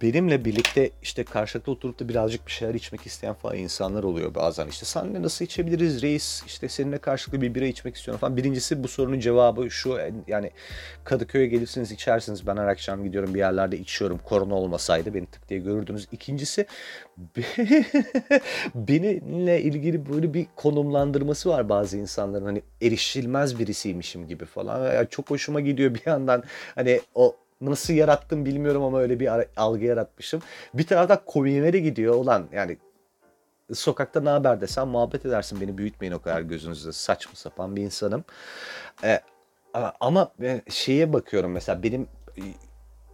[0.00, 4.68] benimle birlikte işte karşılıklı oturup da birazcık bir şeyler içmek isteyen falan insanlar oluyor bazen.
[4.68, 6.42] İşte senle nasıl içebiliriz reis?
[6.46, 8.36] İşte seninle karşılıklı bir bira içmek istiyorum falan.
[8.36, 10.50] Birincisi bu sorunun cevabı şu yani
[11.04, 12.46] Kadıköy'e gelirsiniz içersiniz.
[12.46, 14.20] Ben her akşam gidiyorum bir yerlerde içiyorum.
[14.24, 16.08] Korona olmasaydı beni tık diye görürdünüz.
[16.12, 16.66] İkincisi
[18.74, 22.44] benimle ilgili böyle bir konumlandırması var bazı insanların.
[22.44, 24.94] Hani erişilmez birisiymişim gibi falan.
[24.94, 26.42] Yani çok hoşuma gidiyor bir yandan.
[26.74, 27.36] Hani o
[27.70, 30.40] nasıl yarattım bilmiyorum ama öyle bir algı yaratmışım.
[30.74, 32.78] Bir taraftan komiğime gidiyor olan yani
[33.72, 38.24] sokakta ne haber desem muhabbet edersin beni büyütmeyin o kadar gözünüzde saçma sapan bir insanım.
[39.04, 39.20] Ee,
[40.00, 40.32] ama
[40.70, 42.08] şeye bakıyorum mesela benim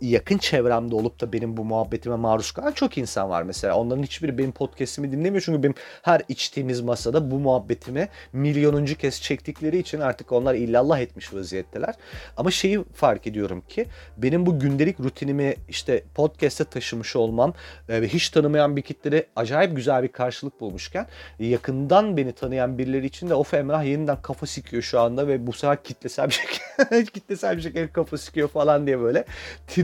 [0.00, 3.74] yakın çevremde olup da benim bu muhabbetime maruz kalan çok insan var mesela.
[3.74, 9.78] Onların hiçbiri benim podcast'imi dinlemiyor çünkü benim her içtiğimiz masada bu muhabbetimi milyonuncu kez çektikleri
[9.78, 11.94] için artık onlar illallah etmiş vaziyetteler.
[12.36, 17.54] Ama şeyi fark ediyorum ki benim bu gündelik rutinimi işte podcast'e taşımış olmam
[17.88, 21.06] e, ve hiç tanımayan bir kitlede acayip güzel bir karşılık bulmuşken
[21.38, 25.52] yakından beni tanıyan birileri için de of Emrah yeniden kafa sikiyor şu anda ve bu
[25.52, 29.24] sefer kitlesel bir şekilde kitlesel bir şekilde kafa sikiyor falan diye böyle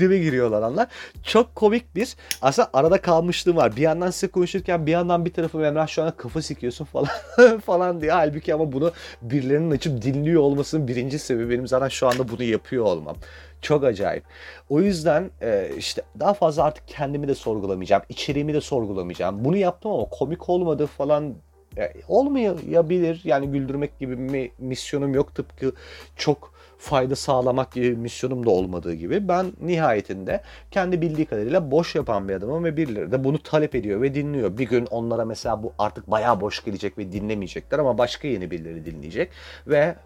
[0.05, 0.89] tribe giriyorlar anlar.
[1.23, 3.77] Çok komik bir aslında arada kalmışlığım var.
[3.77, 7.09] Bir yandan size konuşurken bir yandan bir tarafım Emrah şu an kafa sikiyorsun falan
[7.67, 8.13] falan diye.
[8.13, 12.85] Halbuki ama bunu birilerinin açıp dinliyor olmasının birinci sebebi benim zaten şu anda bunu yapıyor
[12.85, 13.17] olmam.
[13.63, 14.25] Çok acayip.
[14.69, 18.03] O yüzden e, işte daha fazla artık kendimi de sorgulamayacağım.
[18.09, 19.45] içeriğimi de sorgulamayacağım.
[19.45, 21.35] Bunu yaptım ama komik olmadı falan
[21.79, 23.21] e, olmayabilir.
[23.25, 25.35] Yani güldürmek gibi bir misyonum yok.
[25.35, 25.73] Tıpkı
[26.17, 26.54] çok
[26.85, 32.35] fayda sağlamak gibi misyonum da olmadığı gibi ben nihayetinde kendi bildiği kadarıyla boş yapan bir
[32.35, 34.59] adamım ve birileri de bunu talep ediyor ve dinliyor.
[34.59, 38.85] Bir gün onlara mesela bu artık bayağı boş gelecek ve dinlemeyecekler ama başka yeni birileri
[38.85, 39.31] dinleyecek
[39.67, 39.97] ve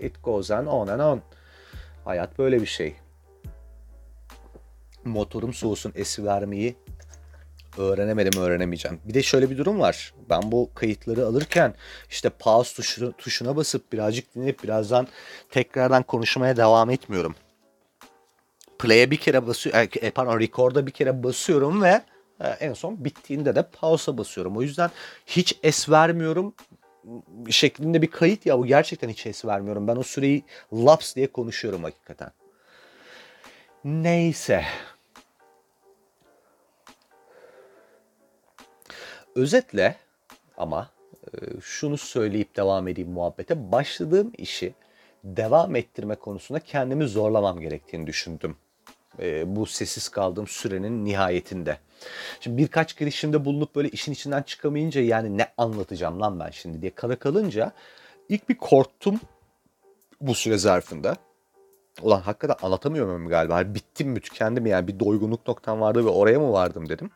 [0.00, 1.20] e, it goes on, on and on.
[2.04, 2.94] Hayat böyle bir şey.
[5.04, 6.76] Motorum soğusun esi vermeyi
[7.78, 9.00] öğrenemedim öğrenemeyeceğim.
[9.04, 10.14] Bir de şöyle bir durum var.
[10.30, 11.74] Ben bu kayıtları alırken
[12.10, 15.08] işte pause tuşuna, tuşuna basıp birazcık dinleyip birazdan
[15.50, 17.34] tekrardan konuşmaya devam etmiyorum.
[18.78, 22.02] Play'e bir kere basıyorum, e, e, pardon record'a bir kere basıyorum ve
[22.40, 24.56] e, en son bittiğinde de pause'a basıyorum.
[24.56, 24.90] O yüzden
[25.26, 26.54] hiç es vermiyorum
[27.50, 29.88] şeklinde bir kayıt ya bu gerçekten hiç es vermiyorum.
[29.88, 32.30] Ben o süreyi laps diye konuşuyorum hakikaten.
[33.84, 34.64] Neyse.
[39.38, 39.96] Özetle
[40.56, 40.90] ama
[41.32, 43.72] e, şunu söyleyip devam edeyim muhabbete.
[43.72, 44.74] Başladığım işi
[45.24, 48.56] devam ettirme konusunda kendimi zorlamam gerektiğini düşündüm.
[49.18, 51.78] E, bu sessiz kaldığım sürenin nihayetinde.
[52.40, 56.94] Şimdi birkaç girişimde bulunup böyle işin içinden çıkamayınca yani ne anlatacağım lan ben şimdi diye
[56.94, 57.72] kara kalınca
[58.28, 59.20] ilk bir korktum
[60.20, 61.16] bu süre zarfında.
[62.02, 63.74] Ulan hakikaten anlatamıyorum galiba.
[63.74, 67.10] Bittim mi tükendim yani bir doygunluk noktam vardı ve oraya mı vardım dedim.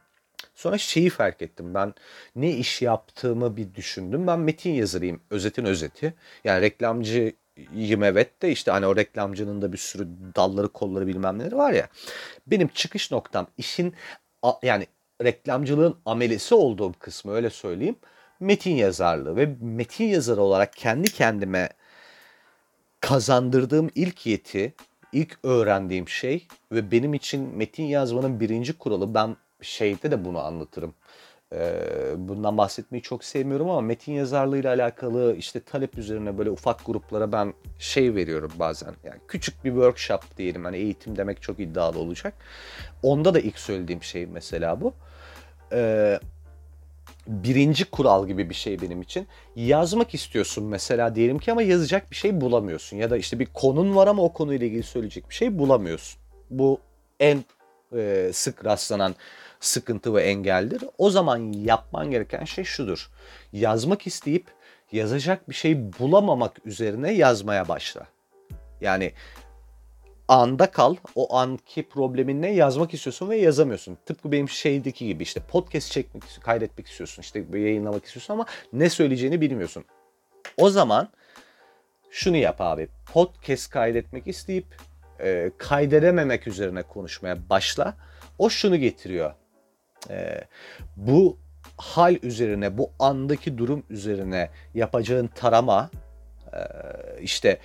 [0.63, 1.75] Sonra şeyi fark ettim.
[1.75, 1.95] Ben
[2.37, 4.27] ne iş yaptığımı bir düşündüm.
[4.27, 5.21] Ben metin yazarıyım.
[5.31, 6.15] Özetin özeti.
[6.45, 11.57] Yani reklamcıyım evet de işte hani o reklamcının da bir sürü dalları kolları bilmem neleri
[11.57, 11.89] var ya.
[12.47, 13.95] Benim çıkış noktam işin
[14.63, 14.87] yani
[15.25, 17.97] reklamcılığın amelesi olduğum kısmı öyle söyleyeyim.
[18.41, 21.69] Metin yazarlığı ve metin yazarı olarak kendi kendime
[23.01, 24.75] kazandırdığım ilk yeti,
[25.13, 30.95] ilk öğrendiğim şey ve benim için metin yazmanın birinci kuralı ben şeyde de bunu anlatırım.
[31.55, 31.75] Ee,
[32.17, 37.55] bundan bahsetmeyi çok sevmiyorum ama metin yazarlığıyla alakalı işte talep üzerine böyle ufak gruplara ben
[37.79, 38.95] şey veriyorum bazen.
[39.05, 42.35] Yani küçük bir workshop diyelim hani eğitim demek çok iddialı olacak.
[43.03, 44.95] Onda da ilk söylediğim şey mesela bu.
[45.73, 46.21] Ee,
[47.27, 49.27] birinci kural gibi bir şey benim için.
[49.57, 52.97] Yazmak istiyorsun mesela diyelim ki ama yazacak bir şey bulamıyorsun.
[52.97, 56.21] Ya da işte bir konun var ama o konuyla ilgili söyleyecek bir şey bulamıyorsun.
[56.51, 56.81] Bu
[57.21, 57.45] en
[57.97, 59.15] e, sık rastlanan
[59.63, 60.85] sıkıntı ve engeldir.
[60.99, 63.11] O zaman yapman gereken şey şudur.
[63.53, 64.47] Yazmak isteyip
[64.93, 68.07] yazacak bir şey bulamamak üzerine yazmaya başla.
[68.81, 69.13] Yani
[70.29, 70.97] anda kal.
[71.15, 73.99] O anki problemin ne yazmak istiyorsun ve yazamıyorsun.
[74.07, 77.23] Tıpkı benim şeydeki gibi işte podcast çekmek, kaydetmek istiyorsun.
[77.23, 79.85] işte yayınlamak istiyorsun ama ne söyleyeceğini bilmiyorsun.
[80.57, 81.09] O zaman
[82.11, 82.89] şunu yap abi.
[83.13, 84.67] Podcast kaydetmek isteyip
[85.21, 87.97] e, kaydedememek üzerine konuşmaya başla.
[88.39, 89.35] O şunu getiriyor.
[90.11, 90.41] E,
[90.97, 91.39] bu
[91.77, 95.91] hal üzerine, bu andaki durum üzerine yapacağın tarama,
[96.53, 96.59] e,
[97.21, 97.59] işte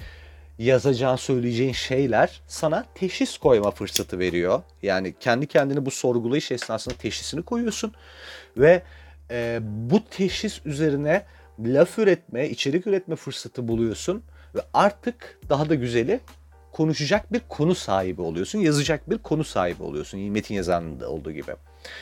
[0.60, 4.62] yazacağın, söyleyeceğin şeyler sana teşhis koyma fırsatı veriyor.
[4.84, 7.94] Yani kendi kendini bu sorgulayış esnasında teşhisini koyuyorsun
[8.58, 8.82] ve
[9.32, 11.26] e, bu teşhis üzerine
[11.60, 14.24] laf üretme, içerik üretme fırsatı buluyorsun
[14.56, 16.20] ve artık daha da güzeli
[16.78, 21.52] konuşacak bir konu sahibi oluyorsun, yazacak bir konu sahibi oluyorsun metin yazanında olduğu gibi.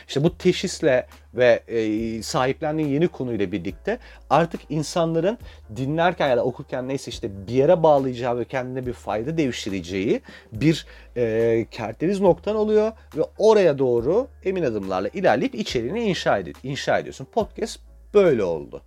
[0.08, 5.38] İşte bu teşhisle ve e, sahiplendiğin yeni konuyla birlikte artık insanların
[5.76, 10.86] dinlerken ya da okurken neyse işte bir yere bağlayacağı ve kendine bir fayda devşireceği bir
[11.18, 17.28] e, kerteriz noktan oluyor ve oraya doğru emin adımlarla ilerleyip içeriğini inşa, ed- inşa ediyorsun.
[17.32, 17.80] Podcast
[18.14, 18.82] böyle oldu.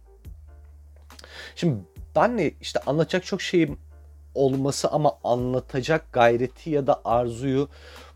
[1.56, 1.76] Şimdi
[2.16, 3.78] ben de işte anlatacak çok şeyim
[4.38, 7.68] olması ama anlatacak gayreti ya da arzuyu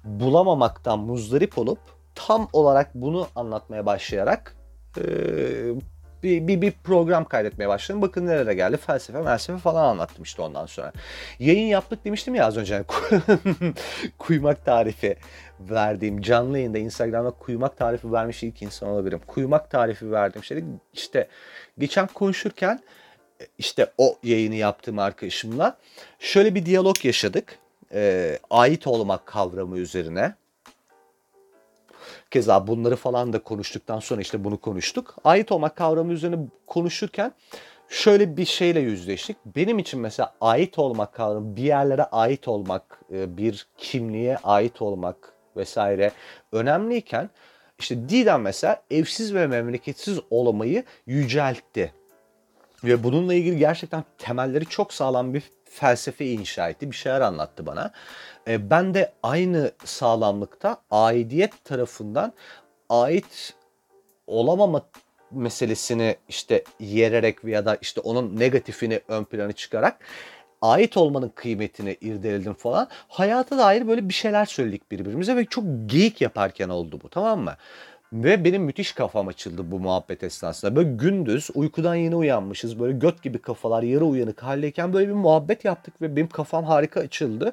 [0.05, 1.79] bulamamaktan muzdarip olup
[2.15, 4.57] tam olarak bunu anlatmaya başlayarak
[4.99, 5.03] e,
[6.23, 8.03] bir, bir, bir program kaydetmeye başladım.
[8.03, 8.77] Bakın nerelere geldi.
[8.77, 10.93] Felsefe, felsefe falan anlattım işte ondan sonra.
[11.39, 12.85] Yayın yaptık demiştim ya az önce.
[14.19, 15.17] kuymak tarifi
[15.61, 19.21] verdiğim canlı yayında Instagram'da kuymak tarifi vermiş ilk insan olabilirim.
[19.27, 20.43] Kuymak tarifi verdim.
[20.43, 21.29] İşte, işte
[21.79, 22.81] geçen konuşurken
[23.59, 25.79] işte o yayını yaptığım arkadaşımla
[26.19, 27.59] şöyle bir diyalog yaşadık.
[27.95, 30.35] E, ait olmak kavramı üzerine.
[32.31, 35.17] Keza bunları falan da konuştuktan sonra işte bunu konuştuk.
[35.25, 37.33] Ait olmak kavramı üzerine konuşurken
[37.89, 39.37] şöyle bir şeyle yüzleştik.
[39.47, 45.33] Benim için mesela ait olmak kavramı, bir yerlere ait olmak, e, bir kimliğe ait olmak
[45.57, 46.13] vesaire
[46.53, 47.31] önemliyken
[47.79, 51.93] işte Didem mesela evsiz ve memleketsiz olmayı yüceltti.
[52.85, 56.91] Ve bununla ilgili gerçekten temelleri çok sağlam bir felsefe inşa etti.
[56.91, 57.93] Bir şeyler anlattı bana.
[58.49, 62.33] E, ben de aynı sağlamlıkta aidiyet tarafından
[62.89, 63.55] ait
[64.27, 64.83] olamama
[65.31, 69.99] meselesini işte yererek veya da işte onun negatifini ön plana çıkarak
[70.63, 72.89] ait olmanın kıymetini irdeledim falan.
[73.09, 77.57] Hayata dair böyle bir şeyler söyledik birbirimize ve çok geyik yaparken oldu bu tamam mı?
[78.13, 80.77] Ve benim müthiş kafam açıldı bu muhabbet esnasında.
[80.77, 82.81] Böyle gündüz uykudan yeni uyanmışız.
[82.81, 87.01] Böyle göt gibi kafalar yarı uyanık haldeyken böyle bir muhabbet yaptık ve benim kafam harika
[87.01, 87.53] açıldı.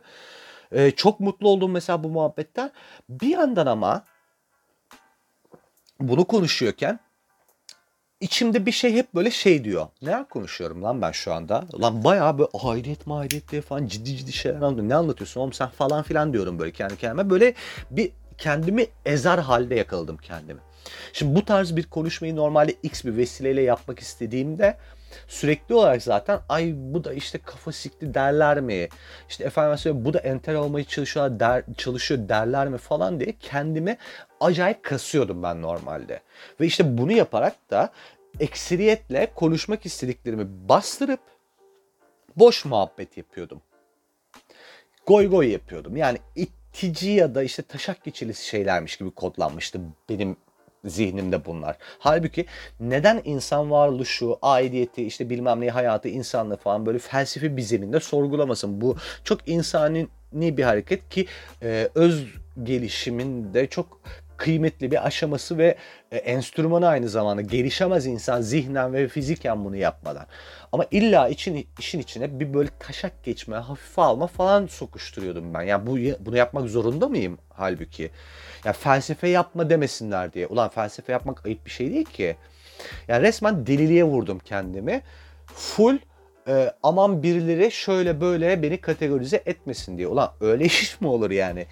[0.72, 2.72] Ee, çok mutlu oldum mesela bu muhabbetten.
[3.10, 4.04] Bir yandan ama
[6.00, 7.00] bunu konuşuyorken
[8.20, 9.88] içimde bir şey hep böyle şey diyor.
[10.02, 11.66] Ne konuşuyorum lan ben şu anda?
[11.82, 14.90] Lan bayağı böyle aidiyet maidiyet diye falan ciddi ciddi şeyler anlatıyorum.
[14.90, 17.30] Ne anlatıyorsun oğlum sen falan filan diyorum böyle kendi kendime.
[17.30, 17.54] Böyle
[17.92, 20.60] bir kendimi ezer halde yakaladım kendimi.
[21.14, 24.78] Şimdi bu tarz bir konuşmayı normalde x bir vesileyle yapmak istediğimde
[25.28, 28.88] sürekli olarak zaten ay bu da işte kafa sikti derler mi?
[29.30, 33.98] İşte efendim söyleyeyim bu da entel olmayı çalışıyor, der, çalışıyor derler mi falan diye kendimi
[34.40, 36.22] acayip kasıyordum ben normalde.
[36.62, 37.90] Ve işte bunu yaparak da
[38.40, 41.20] ekseriyetle konuşmak istediklerimi bastırıp
[42.36, 43.62] boş muhabbet yapıyordum.
[45.08, 45.98] Goy goy yapıyordum.
[45.98, 50.38] Yani it itici ya da işte taşak geçilisi şeylermiş gibi kodlanmıştı benim
[50.86, 51.78] zihnimde bunlar.
[52.00, 52.46] Halbuki
[52.80, 58.82] neden insan varoluşu, aidiyeti, işte bilmem ne hayatı, insanlığı falan böyle felsefi bir zeminde sorgulamasın.
[58.82, 61.26] Bu çok insani bir hareket ki
[61.64, 62.26] e, öz
[62.64, 64.02] gelişiminde çok
[64.40, 65.76] kıymetli bir aşaması ve
[66.12, 67.42] e, enstrümanı aynı zamanda.
[67.42, 70.26] Gelişemez insan zihnen ve fiziken bunu yapmadan.
[70.72, 75.62] Ama illa için, işin içine bir böyle taşak geçme, hafife alma falan sokuşturuyordum ben.
[75.62, 78.12] Yani bu bunu yapmak zorunda mıyım halbuki?
[78.66, 80.48] Ya felsefe yapma demesinler diye.
[80.48, 82.36] Ulan felsefe yapmak ayıp bir şey değil ki.
[83.08, 85.02] Yani resmen deliliğe vurdum kendimi.
[85.46, 85.98] Full
[86.48, 90.08] e, aman birileri şöyle böyle beni kategorize etmesin diye.
[90.08, 91.66] Ulan öyle iş mi olur yani?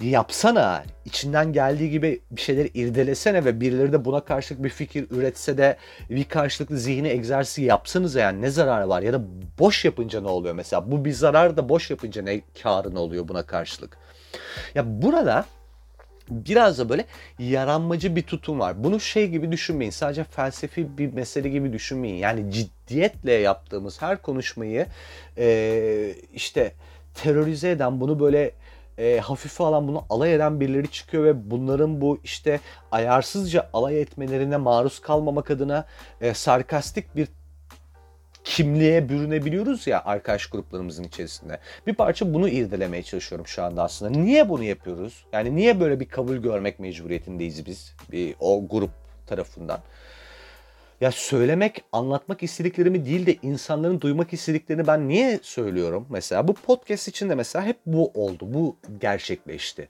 [0.00, 0.84] Yapsana.
[1.04, 5.76] içinden geldiği gibi bir şeyler irdelesene ve birileri de buna karşılık bir fikir üretse de
[6.10, 9.02] bir karşılıklı zihni egzersizi yapsanız yani ne zararı var?
[9.02, 9.22] Ya da
[9.58, 10.90] boş yapınca ne oluyor mesela?
[10.90, 13.96] Bu bir zarar da boş yapınca ne karı ne oluyor buna karşılık?
[14.74, 15.44] Ya burada
[16.30, 17.04] biraz da böyle
[17.38, 18.84] yaranmacı bir tutum var.
[18.84, 19.90] Bunu şey gibi düşünmeyin.
[19.90, 22.16] Sadece felsefi bir mesele gibi düşünmeyin.
[22.16, 24.86] Yani ciddiyetle yaptığımız her konuşmayı
[25.38, 26.72] e, işte
[27.14, 28.52] terörize eden, bunu böyle
[28.98, 34.56] e, hafife alan bunu alay eden birileri çıkıyor ve bunların bu işte ayarsızca alay etmelerine
[34.56, 35.86] maruz kalmamak adına
[36.20, 37.28] e, sarkastik bir
[38.44, 41.58] kimliğe bürünebiliyoruz ya arkadaş gruplarımızın içerisinde.
[41.86, 44.18] Bir parça bunu irdelemeye çalışıyorum şu anda aslında.
[44.18, 45.24] Niye bunu yapıyoruz?
[45.32, 48.90] Yani niye böyle bir kabul görmek mecburiyetindeyiz biz bir, o grup
[49.26, 49.80] tarafından?
[51.00, 56.06] Ya söylemek, anlatmak istediklerimi değil de insanların duymak istediklerini ben niye söylüyorum?
[56.10, 58.54] Mesela bu podcast için de mesela hep bu oldu.
[58.54, 59.88] Bu gerçekleşti.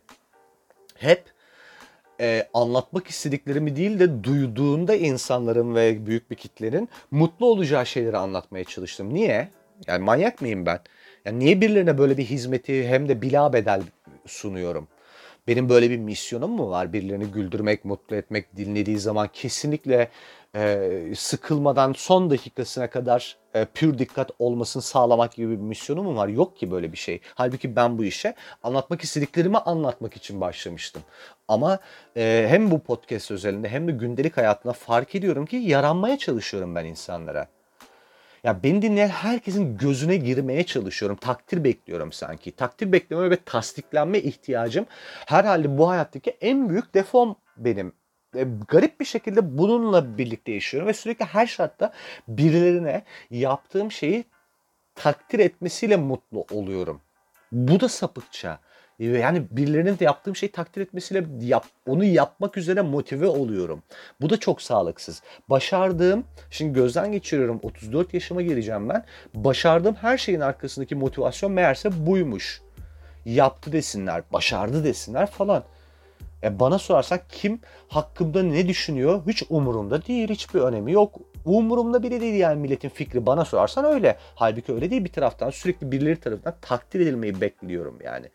[0.95, 1.25] Hep
[2.21, 8.64] e, anlatmak istediklerimi değil de duyduğunda insanların ve büyük bir kitlenin mutlu olacağı şeyleri anlatmaya
[8.64, 9.14] çalıştım.
[9.14, 9.49] Niye?
[9.87, 10.81] Yani manyak mıyım ben?
[11.25, 13.83] Yani niye birilerine böyle bir hizmeti hem de bila bedel
[14.27, 14.88] sunuyorum?
[15.49, 16.93] Benim böyle bir misyonum mu var?
[16.93, 20.11] Birilerini güldürmek, mutlu etmek, dinlediği zaman kesinlikle
[20.57, 26.29] e, sıkılmadan son dakikasına kadar e, pür dikkat olmasını sağlamak gibi bir misyonum mu var?
[26.29, 27.21] Yok ki böyle bir şey.
[27.35, 31.03] Halbuki ben bu işe anlatmak istediklerimi anlatmak için başlamıştım.
[31.49, 31.79] Ama
[32.17, 36.85] e, hem bu podcast özelinde hem de gündelik hayatında fark ediyorum ki yaranmaya çalışıyorum ben
[36.85, 37.54] insanlara.
[38.45, 41.17] Ya beni dinleyen herkesin gözüne girmeye çalışıyorum.
[41.17, 42.53] Takdir bekliyorum sanki.
[42.53, 44.87] Takdir bekleme ve tasdiklenme ihtiyacım
[45.27, 47.93] herhalde bu hayattaki en büyük defom benim
[48.69, 51.93] garip bir şekilde bununla birlikte yaşıyorum ve sürekli her şartta
[52.29, 54.25] birilerine yaptığım şeyi
[54.95, 57.01] takdir etmesiyle mutlu oluyorum.
[57.53, 58.59] Bu da sapıkça.
[58.99, 63.83] Yani birilerinin de yaptığım şeyi takdir etmesiyle yap, onu yapmak üzere motive oluyorum.
[64.21, 65.23] Bu da çok sağlıksız.
[65.51, 69.05] Başardığım, şimdi gözden geçiriyorum 34 yaşıma geleceğim ben.
[69.35, 72.63] Başardığım her şeyin arkasındaki motivasyon meğerse buymuş.
[73.25, 75.65] Yaptı desinler, başardı desinler falan.
[76.45, 80.29] E bana sorarsan kim hakkımda ne düşünüyor hiç umurumda değil.
[80.29, 81.21] Hiçbir önemi yok.
[81.45, 83.27] Umurumda bile değil yani milletin fikri.
[83.27, 84.17] Bana sorarsan öyle.
[84.35, 85.05] Halbuki öyle değil.
[85.05, 88.27] Bir taraftan sürekli birileri tarafından takdir edilmeyi bekliyorum yani.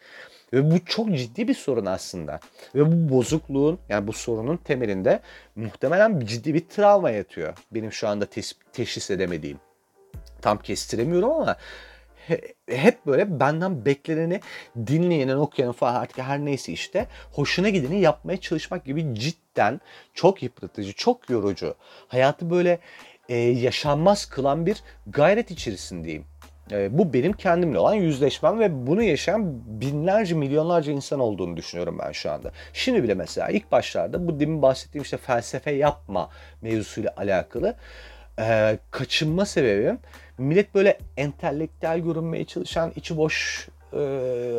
[0.54, 2.40] Ve bu çok ciddi bir sorun aslında.
[2.76, 5.20] Ve bu bozukluğun yani bu sorunun temelinde
[5.56, 7.54] muhtemelen ciddi bir travma yatıyor.
[7.72, 8.26] Benim şu anda
[8.74, 9.58] teşhis edemediğim.
[10.42, 11.56] Tam kestiremiyorum ama
[12.70, 14.42] hep böyle benden bekleneni
[14.88, 19.82] dinleyenin, okuyanın falan artık her neyse işte hoşuna gideni yapmaya çalışmak gibi cidden
[20.14, 21.76] çok yıpratıcı, çok yorucu.
[22.08, 22.80] Hayatı böyle
[23.30, 26.26] e, yaşanmaz kılan bir gayret içerisindeyim.
[26.72, 32.12] E, bu benim kendimle olan yüzleşmem ve bunu yaşayan binlerce, milyonlarca insan olduğunu düşünüyorum ben
[32.12, 32.52] şu anda.
[32.74, 36.30] Şimdi bile mesela ilk başlarda bu demin bahsettiğim işte felsefe yapma
[36.62, 37.76] mevzusuyla alakalı
[38.40, 40.00] e, kaçınma sebebim
[40.38, 44.00] millet böyle entelektüel görünmeye çalışan içi boş e,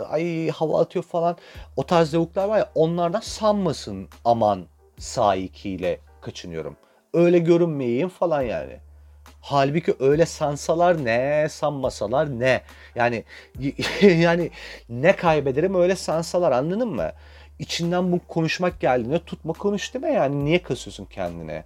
[0.09, 1.37] ay hava atıyor falan
[1.77, 4.67] o tarz lavuklar var ya onlardan sanmasın aman
[4.99, 6.77] sahikiyle kaçınıyorum.
[7.15, 8.77] Öyle görünmeyeyim falan yani.
[9.41, 12.63] Halbuki öyle sansalar ne, sanmasalar ne.
[12.95, 13.25] Yani
[14.03, 14.51] yani
[14.89, 17.11] ne kaybederim öyle sansalar anladın mı?
[17.59, 21.65] İçinden bu konuşmak geldiğinde tutma konuş deme yani niye kasıyorsun kendine?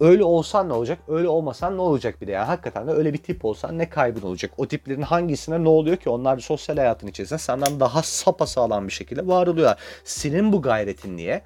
[0.00, 0.98] Öyle olsan ne olacak?
[1.08, 2.32] Öyle olmasan ne olacak bir de?
[2.32, 4.50] Yani hakikaten de öyle bir tip olsan ne kaybın olacak?
[4.58, 6.10] O tiplerin hangisine ne oluyor ki?
[6.10, 9.78] Onlar sosyal hayatın içerisinde senden daha sapasağlam bir şekilde var oluyorlar.
[10.04, 11.42] Senin bu gayretin niye?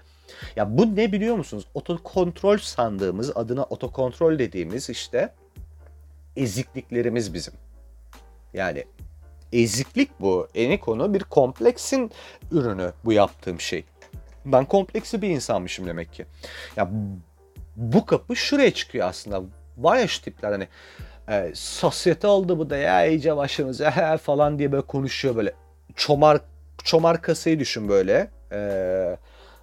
[0.57, 1.65] Ya bu ne biliyor musunuz?
[1.75, 5.33] Otokontrol sandığımız, adına otokontrol dediğimiz işte
[6.37, 7.55] ezikliklerimiz bizim.
[8.55, 8.85] Yani
[9.53, 10.49] eziklik bu.
[10.55, 12.11] Eni konu bir kompleksin
[12.53, 13.85] ürünü bu yaptığım şey.
[14.45, 16.27] Ben kompleksi bir insanmışım demek ki.
[16.77, 16.91] Ya
[17.77, 19.43] bu kapı şuraya çıkıyor aslında.
[19.79, 20.69] Var ya şu tipler hani
[21.29, 25.53] e, sosyete oldu bu da ya iyice başımıza falan diye böyle konuşuyor böyle.
[25.97, 26.41] Çomar
[26.85, 28.31] çomar kasayı düşün böyle.
[28.53, 29.17] E,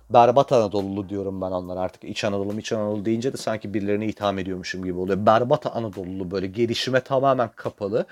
[0.09, 2.03] berbat Anadolulu diyorum ben onlara artık.
[2.03, 5.25] İç Anadolu, İç Anadolu deyince de sanki birilerine itham ediyormuşum gibi oluyor.
[5.25, 8.05] Berbat Anadolulu böyle gelişime tamamen kapalı.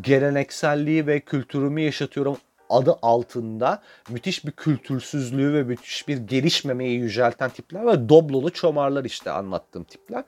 [0.00, 2.36] Gelenekselliği ve kültürümü yaşatıyorum
[2.70, 9.30] adı altında müthiş bir kültürsüzlüğü ve müthiş bir gelişmemeyi yücelten tipler ve doblolu çomarlar işte
[9.30, 10.24] anlattığım tipler.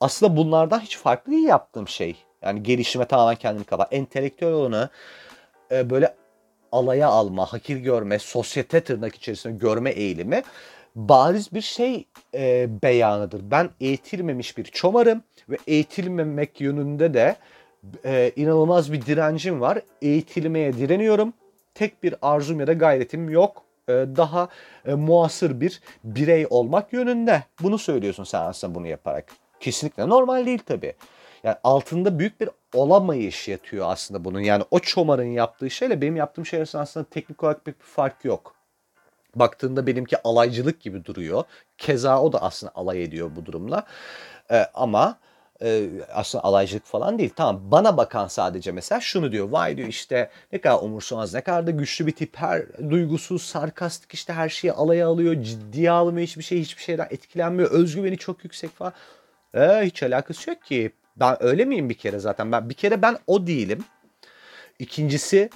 [0.00, 2.16] Aslında bunlardan hiç farklı değil yaptığım şey.
[2.42, 3.88] Yani gelişime tamamen kendimi kapa.
[3.90, 4.88] Entelektüel olanı
[5.70, 6.14] e, böyle
[6.72, 10.42] alaya alma, hakir görme, sosyete tırnak içerisinde görme eğilimi
[10.94, 12.04] bariz bir şey
[12.34, 13.40] e, beyanıdır.
[13.50, 17.36] Ben eğitilmemiş bir çomarım ve eğitilmemek yönünde de
[18.04, 19.78] e, inanılmaz bir direncim var.
[20.02, 21.32] Eğitilmeye direniyorum.
[21.74, 23.62] Tek bir arzum ya da gayretim yok.
[23.88, 24.48] E, daha
[24.86, 27.42] e, muasır bir birey olmak yönünde.
[27.62, 29.32] Bunu söylüyorsun sen aslında bunu yaparak.
[29.60, 30.94] Kesinlikle normal değil tabii.
[31.44, 34.40] Yani altında büyük bir olamayış yatıyor aslında bunun.
[34.40, 38.24] Yani o çomarın yaptığı şeyle benim yaptığım şey arasında aslında teknik olarak pek bir fark
[38.24, 38.54] yok.
[39.34, 41.44] Baktığında benimki alaycılık gibi duruyor.
[41.78, 43.86] Keza o da aslında alay ediyor bu durumla.
[44.50, 45.18] Ee, ama
[45.62, 47.30] e, aslında alaycılık falan değil.
[47.36, 49.48] Tamam bana bakan sadece mesela şunu diyor.
[49.48, 52.36] Vay diyor işte ne kadar umursamaz ne kadar da güçlü bir tip.
[52.36, 55.42] Her duygusuz, sarkastik işte her şeyi alaya alıyor.
[55.42, 57.70] Ciddiye almıyor hiçbir şey hiçbir şeyden etkilenmiyor.
[57.70, 58.92] Özgüveni çok yüksek falan.
[59.54, 60.92] Ee, hiç alakası yok ki.
[61.20, 62.52] Ben öyle miyim bir kere zaten?
[62.52, 63.84] Ben bir kere ben o değilim.
[64.78, 65.50] İkincisi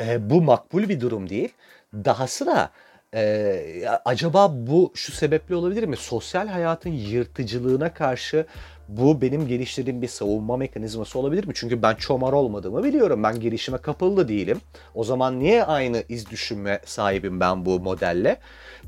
[0.00, 1.48] e, bu makbul bir durum değil.
[1.94, 2.70] Dahası da
[3.14, 5.96] e, acaba bu şu sebeple olabilir mi?
[5.96, 8.46] Sosyal hayatın yırtıcılığına karşı
[8.88, 11.52] bu benim geliştirdiğim bir savunma mekanizması olabilir mi?
[11.56, 13.22] Çünkü ben çomar olmadığımı biliyorum.
[13.22, 14.60] Ben gelişime kapalı değilim.
[14.94, 18.38] O zaman niye aynı iz düşünme sahibim ben bu modelle?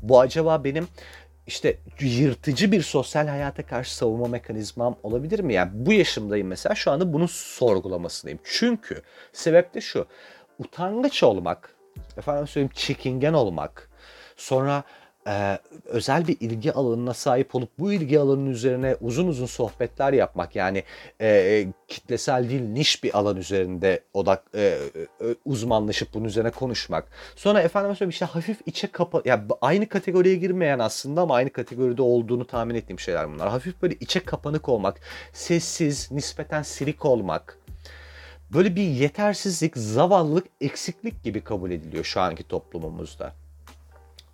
[0.01, 0.87] Bu acaba benim
[1.47, 5.53] işte yırtıcı bir sosyal hayata karşı savunma mekanizmam olabilir mi?
[5.53, 8.39] Yani bu yaşımdayım mesela şu anda bunun sorgulamasındayım.
[8.43, 9.01] Çünkü
[9.33, 10.07] sebep de şu.
[10.59, 11.75] Utangaç olmak,
[12.17, 13.89] efendim söyleyeyim çekingen olmak,
[14.37, 14.83] sonra
[15.27, 20.55] e, özel bir ilgi alanına sahip olup bu ilgi alanının üzerine uzun uzun sohbetler yapmak
[20.55, 20.83] yani
[21.21, 24.77] e, kitlesel değil niş bir alan üzerinde odak e, e,
[25.45, 27.07] uzmanlaşıp bunun üzerine konuşmak.
[27.35, 32.01] Sonra efendim söyleyeyim işte hafif içe kapa ya aynı kategoriye girmeyen aslında ama aynı kategoride
[32.01, 33.49] olduğunu tahmin ettiğim şeyler bunlar.
[33.49, 34.99] Hafif böyle içe kapanık olmak,
[35.33, 37.57] sessiz, nispeten silik olmak.
[38.53, 43.40] Böyle bir yetersizlik, zavallılık, eksiklik gibi kabul ediliyor şu anki toplumumuzda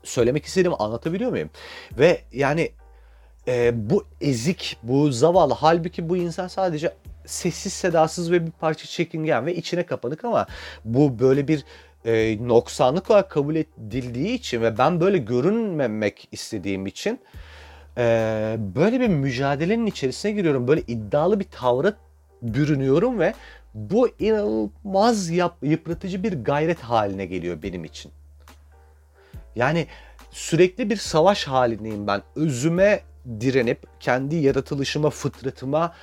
[0.04, 1.50] söylemek istediğimi anlatabiliyor muyum?
[1.98, 2.72] Ve yani
[3.48, 6.94] e, bu ezik, bu zavallı halbuki bu insan sadece
[7.26, 10.48] sessiz sedasız ve bir parça çekingen ve içine kapanık ama
[10.86, 11.64] bu böyle bir
[12.06, 17.20] e, noksanlık olarak kabul edildiği için ve ben böyle görünmemek istediğim için
[17.98, 18.04] e,
[18.60, 20.68] böyle bir mücadelenin içerisine giriyorum.
[20.68, 21.94] Böyle iddialı bir tavra
[22.42, 23.34] bürünüyorum ve
[23.74, 28.12] bu inanılmaz yap, yıpratıcı bir gayret haline geliyor benim için.
[29.58, 29.88] Yani
[30.32, 32.22] sürekli bir savaş halindeyim ben.
[32.36, 33.00] Özüme
[33.40, 35.94] direnip kendi yaratılışıma, fıtratıma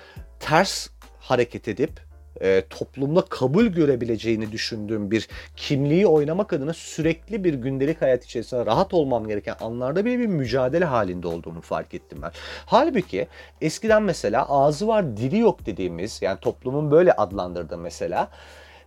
[0.41, 0.89] ters
[1.21, 2.01] hareket edip
[2.41, 8.95] e, toplumda kabul görebileceğini düşündüğüm bir kimliği oynamak adına sürekli bir gündelik hayat içerisinde rahat
[8.95, 12.31] olmam gereken anlarda bile bir mücadele halinde olduğumu fark ettim ben.
[12.67, 13.29] Halbuki
[13.61, 18.31] eskiden mesela ağzı var dili yok dediğimiz yani toplumun böyle adlandırdığı mesela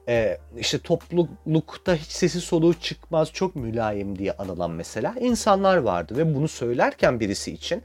[0.07, 6.35] e, işte toplulukta hiç sesi soluğu çıkmaz çok mülayim diye anılan mesela insanlar vardı ve
[6.35, 7.83] bunu söylerken birisi için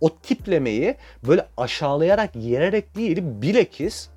[0.00, 0.96] o tiplemeyi
[1.26, 4.08] böyle aşağılayarak yererek değil bilekis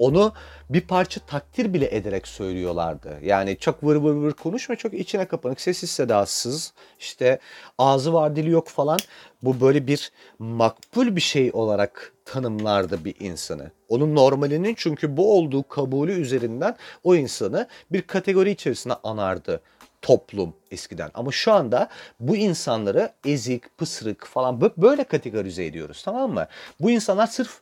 [0.00, 0.32] onu
[0.70, 3.18] bir parça takdir bile ederek söylüyorlardı.
[3.22, 7.38] Yani çok vır vır vır konuşma, çok içine kapanık, sessiz sedasız, işte
[7.78, 8.98] ağzı var dili yok falan.
[9.42, 13.70] Bu böyle bir makbul bir şey olarak tanımlardı bir insanı.
[13.88, 19.60] Onun normalinin çünkü bu olduğu kabulü üzerinden o insanı bir kategori içerisine anardı
[20.02, 21.10] toplum eskiden.
[21.14, 21.88] Ama şu anda
[22.20, 26.46] bu insanları ezik, pısırık falan böyle kategorize ediyoruz tamam mı?
[26.80, 27.60] Bu insanlar sırf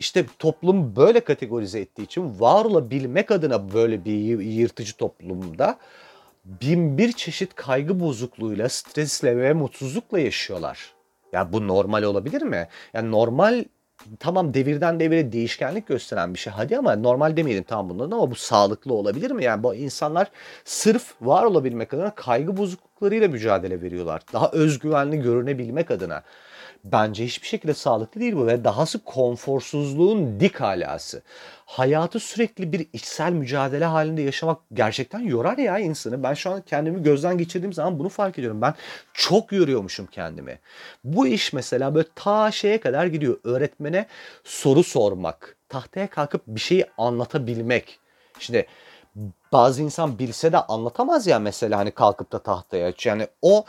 [0.00, 5.78] işte toplum böyle kategorize ettiği için var olabilmek adına böyle bir yırtıcı toplumda
[6.44, 10.94] bin bir çeşit kaygı bozukluğuyla, stresle ve mutsuzlukla yaşıyorlar.
[11.32, 12.68] Ya bu normal olabilir mi?
[12.94, 13.64] Yani normal
[14.18, 18.34] tamam devirden devire değişkenlik gösteren bir şey hadi ama normal demeyelim tamam bunların ama bu
[18.34, 19.44] sağlıklı olabilir mi?
[19.44, 20.30] Yani bu insanlar
[20.64, 24.22] sırf var olabilmek adına kaygı bozukluklarıyla mücadele veriyorlar.
[24.32, 26.22] Daha özgüvenli görünebilmek adına.
[26.84, 31.22] Bence hiçbir şekilde sağlıklı değil bu ve dahası konforsuzluğun dik alası.
[31.66, 36.22] Hayatı sürekli bir içsel mücadele halinde yaşamak gerçekten yorar ya insanı.
[36.22, 38.62] Ben şu an kendimi gözden geçirdiğim zaman bunu fark ediyorum.
[38.62, 38.74] Ben
[39.14, 40.58] çok yoruyormuşum kendimi.
[41.04, 43.38] Bu iş mesela böyle ta şeye kadar gidiyor.
[43.44, 44.06] Öğretmene
[44.44, 47.98] soru sormak, tahtaya kalkıp bir şeyi anlatabilmek.
[48.38, 48.66] Şimdi
[49.52, 52.92] bazı insan bilse de anlatamaz ya mesela hani kalkıp da tahtaya.
[53.04, 53.64] Yani o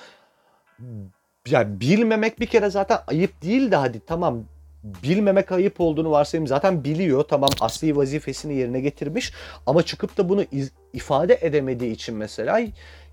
[1.48, 4.44] yani bilmemek bir kere zaten ayıp değil de hadi tamam
[4.84, 7.24] bilmemek ayıp olduğunu varsayayım zaten biliyor.
[7.24, 9.34] Tamam asli vazifesini yerine getirmiş
[9.66, 12.62] ama çıkıp da bunu iz, ifade edemediği için mesela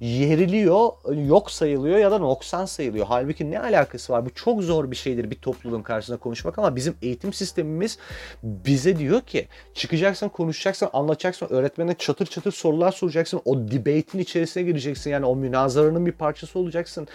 [0.00, 0.90] yeriliyor,
[1.26, 3.06] yok sayılıyor ya da noksan sayılıyor.
[3.08, 4.26] Halbuki ne alakası var?
[4.26, 7.98] Bu çok zor bir şeydir bir topluluğun karşısında konuşmak ama bizim eğitim sistemimiz
[8.42, 15.10] bize diyor ki çıkacaksın, konuşacaksın, anlatacaksın, öğretmene çatır çatır sorular soracaksın, o debate'in içerisine gireceksin
[15.10, 17.08] yani o münazaranın bir parçası olacaksın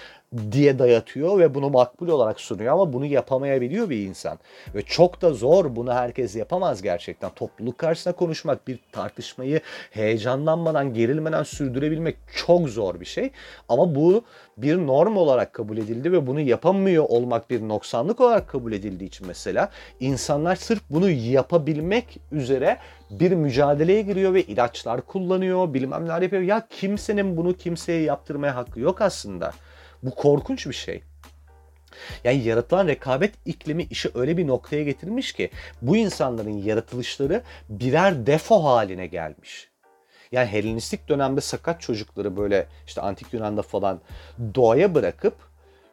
[0.51, 4.39] diye dayatıyor ve bunu makbul olarak sunuyor ama bunu yapamayabiliyor bir insan.
[4.75, 7.29] Ve çok da zor bunu herkes yapamaz gerçekten.
[7.29, 9.61] Topluluk karşısında konuşmak, bir tartışmayı
[10.53, 13.31] heyecanlanmadan, gerilmeden sürdürebilmek çok zor bir şey.
[13.69, 14.23] Ama bu
[14.57, 19.27] bir norm olarak kabul edildi ve bunu yapamıyor olmak bir noksanlık olarak kabul edildiği için
[19.27, 22.77] mesela insanlar sırf bunu yapabilmek üzere
[23.09, 26.41] bir mücadeleye giriyor ve ilaçlar kullanıyor, bilmem neler yapıyor.
[26.41, 29.51] Ya kimsenin bunu kimseye yaptırmaya hakkı yok aslında.
[30.03, 31.03] Bu korkunç bir şey.
[32.23, 35.49] Yani yaratılan rekabet iklimi işi öyle bir noktaya getirmiş ki
[35.81, 39.72] bu insanların yaratılışları birer defo haline gelmiş.
[40.33, 43.99] Yani Helenistik dönemde sakat çocukları böyle işte antik Yunan'da falan
[44.55, 45.35] doğaya bırakıp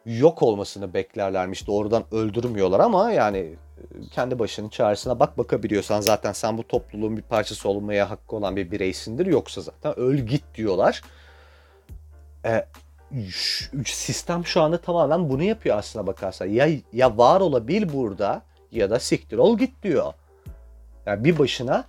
[0.05, 1.67] yok olmasını beklerlermiş.
[1.67, 3.55] Doğrudan öldürmüyorlar ama yani
[4.11, 8.71] kendi başının çaresine bak bakabiliyorsan zaten sen bu topluluğun bir parçası olmaya hakkı olan bir
[8.71, 9.25] bireysindir.
[9.25, 11.01] Yoksa zaten öl git diyorlar.
[12.45, 12.65] E,
[13.85, 16.45] sistem şu anda tamamen bunu yapıyor aslına bakarsan.
[16.45, 20.13] Ya, ya var olabil burada ya da siktir ol git diyor.
[21.05, 21.85] Yani bir başına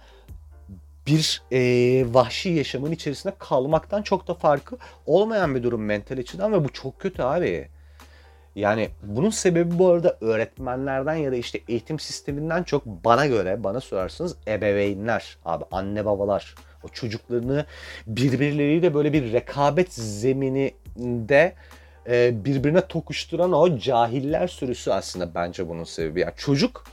[1.06, 1.60] bir e,
[2.14, 4.76] vahşi yaşamın içerisinde kalmaktan çok da farkı
[5.06, 7.68] olmayan bir durum mental açıdan ve bu çok kötü abi.
[8.54, 13.80] Yani bunun sebebi bu arada öğretmenlerden ya da işte eğitim sisteminden çok bana göre, bana
[13.80, 16.54] sorarsanız ebeveynler abi, anne babalar.
[16.84, 17.66] O çocuklarını
[18.06, 21.54] birbirleriyle böyle bir rekabet zemininde
[22.06, 26.20] e, birbirine tokuşturan o cahiller sürüsü aslında bence bunun sebebi.
[26.20, 26.84] Yani çocuk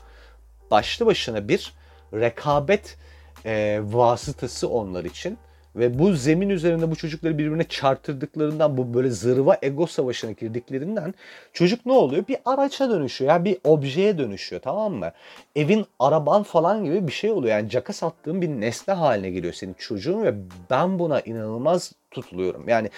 [0.70, 1.72] başlı başına bir
[2.14, 2.96] rekabet
[3.44, 5.38] e, vasıtası onlar için.
[5.76, 11.14] Ve bu zemin üzerinde bu çocukları birbirine çarptırdıklarından, bu böyle zırva ego savaşına girdiklerinden
[11.52, 12.28] çocuk ne oluyor?
[12.28, 13.30] Bir araça dönüşüyor.
[13.30, 15.12] Yani bir objeye dönüşüyor tamam mı?
[15.56, 17.56] Evin araban falan gibi bir şey oluyor.
[17.56, 20.34] Yani caka sattığın bir nesne haline geliyor senin çocuğun ve
[20.70, 22.68] ben buna inanılmaz tutuluyorum.
[22.68, 22.90] Yani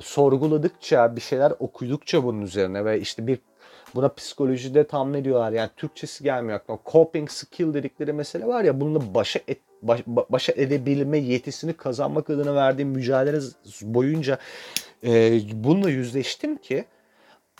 [0.00, 3.38] sorguladıkça, bir şeyler okudukça bunun üzerine ve işte bir
[3.94, 6.80] Buna psikolojide tam ne diyorlar yani Türkçesi gelmiyor aklıma.
[6.86, 12.54] Coping skill dedikleri mesele var ya bununla başa et, baş, başa edebilme yetisini kazanmak adına
[12.54, 13.40] verdiğim mücadele
[13.82, 14.38] boyunca
[15.04, 16.84] e, bununla yüzleştim ki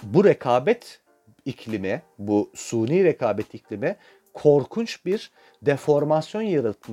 [0.02, 1.00] bu rekabet
[1.44, 3.96] iklimi, bu suni rekabet iklimi
[4.34, 5.30] korkunç bir
[5.62, 6.42] deformasyon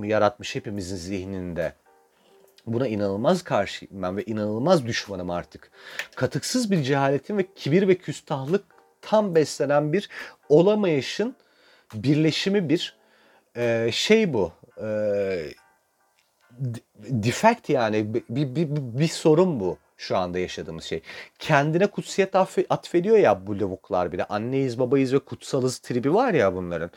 [0.04, 1.74] yaratmış, hepimizin zihninde.
[2.68, 5.72] Buna inanılmaz karşıyım ben ve inanılmaz düşmanım artık.
[6.16, 8.66] Katıksız bir cehaletin ve kibir ve küstahlık
[9.08, 10.10] tam beslenen bir
[10.50, 11.36] olamayışın
[11.94, 12.96] birleşimi bir
[13.56, 14.52] e, şey bu.
[14.82, 14.88] E,
[16.98, 21.02] defect yani bir, bir, bir, bir sorun bu şu anda yaşadığımız şey.
[21.40, 22.36] Kendine kutsiyet
[22.70, 24.26] atfediyor ya bu lavuklar bir de.
[24.26, 26.92] Anneyiz, babayız ve kutsalız tribi var ya bunların.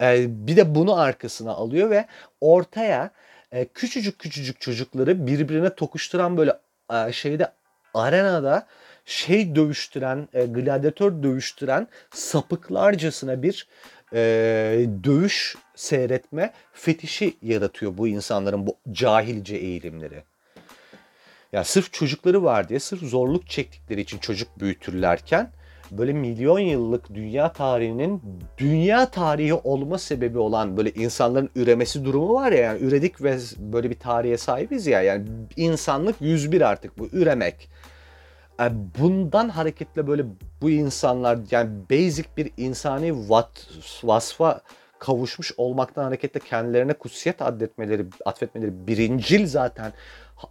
[0.00, 2.06] Ee, bir de bunu arkasına alıyor ve
[2.40, 3.10] ortaya
[3.52, 6.58] e, küçücük küçücük çocukları birbirine tokuşturan böyle
[6.92, 7.52] e, şeyde
[7.94, 8.66] arenada
[9.04, 13.68] şey dövüştüren, e, gladyatör dövüştüren sapıklarcasına bir
[14.12, 14.20] e,
[15.04, 20.22] dövüş seyretme fetişi yaratıyor bu insanların bu cahilce eğilimleri.
[21.52, 25.50] Ya sırf çocukları var diye, sırf zorluk çektikleri için çocuk büyütürlerken
[25.90, 28.22] böyle milyon yıllık dünya tarihinin
[28.58, 33.90] dünya tarihi olma sebebi olan böyle insanların üremesi durumu var ya yani üredik ve böyle
[33.90, 35.24] bir tarihe sahibiz ya yani
[35.56, 37.68] insanlık 101 artık bu üremek.
[38.58, 40.24] Yani bundan hareketle böyle
[40.62, 43.68] bu insanlar yani basic bir insani vat,
[44.04, 44.60] vasfa
[44.98, 49.92] kavuşmuş olmaktan hareketle kendilerine kutsiyet adetmeleri, atfetmeleri birincil zaten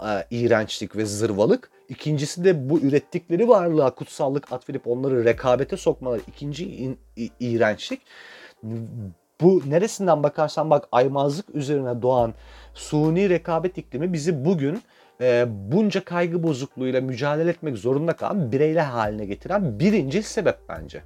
[0.01, 1.71] e, iğrençlik ve zırvalık.
[1.89, 8.01] İkincisi de bu ürettikleri varlığa kutsallık atfedip onları rekabete sokmaları ikinci in, i, iğrençlik.
[9.41, 12.33] Bu neresinden bakarsan bak aymazlık üzerine doğan
[12.73, 14.81] suni rekabet iklimi bizi bugün
[15.23, 21.01] e, bunca kaygı bozukluğuyla mücadele etmek zorunda kalan bireyler haline getiren birinci sebep bence.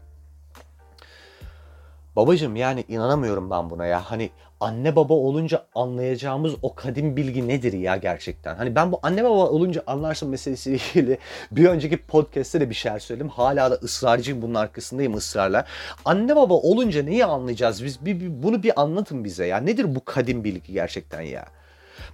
[2.15, 4.01] Babacım yani inanamıyorum ben buna ya.
[4.11, 8.55] Hani anne baba olunca anlayacağımız o kadim bilgi nedir ya gerçekten?
[8.55, 11.17] Hani ben bu anne baba olunca anlarsın meselesiyle ilgili
[11.51, 13.29] bir önceki podcast'te de bir şeyler söyledim.
[13.29, 15.65] Hala da ısrarcıyım bunun arkasındayım ısrarla.
[16.05, 17.83] Anne baba olunca neyi anlayacağız?
[17.83, 19.57] Biz bir, bir, bunu bir anlatın bize ya.
[19.57, 21.45] Nedir bu kadim bilgi gerçekten ya?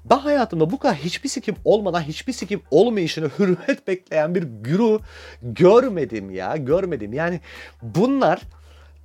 [0.05, 5.01] Ben hayatımda bu kadar hiçbir sikim olmadan hiçbir sikim olmayışını hürmet bekleyen bir güruh
[5.41, 6.57] görmedim ya.
[6.57, 7.13] Görmedim.
[7.13, 7.39] Yani
[7.81, 8.41] bunlar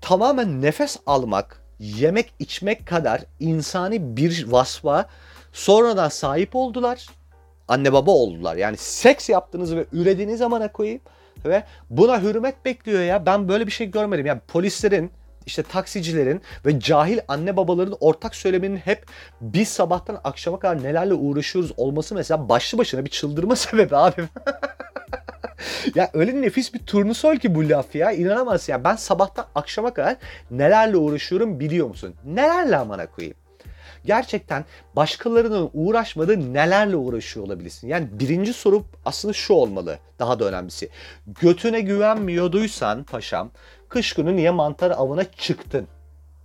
[0.01, 5.09] tamamen nefes almak, yemek içmek kadar insani bir vasfa
[5.53, 7.07] sonradan sahip oldular.
[7.69, 8.57] Anne baba oldular.
[8.57, 11.01] Yani seks yaptığınız ve ürediğiniz zamana koyayım
[11.45, 13.27] ve buna hürmet bekliyor ya.
[13.27, 14.27] Ben böyle bir şey görmedim.
[14.27, 15.11] Yani polislerin
[15.49, 19.07] işte taksicilerin ve cahil anne babaların ortak söylemenin hep
[19.41, 24.23] biz sabahtan akşama kadar nelerle uğraşıyoruz olması mesela başlı başına bir çıldırma sebebi abi.
[25.95, 28.13] ya öyle nefis bir turnusol ki bu laf ya.
[28.13, 28.85] İnanamazsın ya.
[28.85, 30.17] Ben sabahtan akşama kadar
[30.51, 32.15] nelerle uğraşıyorum biliyor musun?
[32.25, 33.37] Nelerle amana koyayım?
[34.05, 34.65] Gerçekten
[34.97, 37.89] başkalarının uğraşmadığı nelerle uğraşıyor olabilirsin?
[37.89, 39.99] Yani birinci soru aslında şu olmalı.
[40.19, 40.89] Daha da önemlisi.
[41.27, 43.51] Götüne güvenmiyorduysan paşam
[43.89, 45.89] kış günü niye mantar avına çıktın?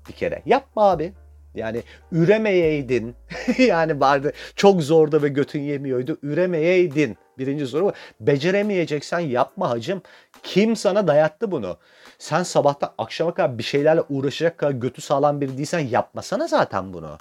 [0.08, 0.42] Bir kere.
[0.46, 1.14] Yapma abi.
[1.56, 3.16] Yani üremeyeydin.
[3.58, 6.18] yani vardı çok zorda ve götün yemiyordu.
[6.24, 7.18] Üremeyeydin.
[7.38, 7.94] Birinci soru bu.
[8.20, 10.02] Beceremeyeceksen yapma hacım.
[10.44, 11.78] Kim sana dayattı bunu?
[12.20, 17.18] Sen sabahtan akşama kadar bir şeylerle uğraşacak kadar götü sağlam biri değilsen yapmasana zaten bunu.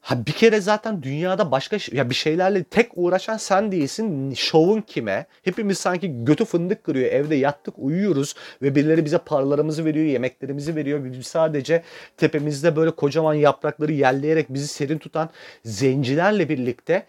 [0.00, 4.34] Ha bir kere zaten dünyada başka ya bir şeylerle tek uğraşan sen değilsin.
[4.34, 5.26] Şovun kime?
[5.42, 7.12] Hepimiz sanki götü fındık kırıyor.
[7.12, 11.04] Evde yattık, uyuyoruz ve birileri bize paralarımızı veriyor, yemeklerimizi veriyor.
[11.04, 11.82] Biz sadece
[12.16, 15.30] tepemizde böyle kocaman yaprakları yelleyerek bizi serin tutan
[15.64, 17.06] zencilerle birlikte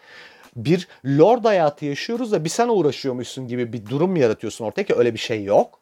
[0.55, 5.13] bir lord hayatı yaşıyoruz da bir sen uğraşıyormuşsun gibi bir durum yaratıyorsun ortaya ki öyle
[5.13, 5.80] bir şey yok.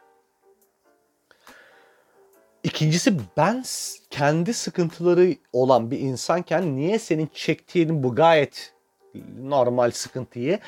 [2.64, 3.64] İkincisi ben
[4.10, 8.74] kendi sıkıntıları olan bir insanken niye senin çektiğin bu gayet
[9.40, 10.60] normal sıkıntıyı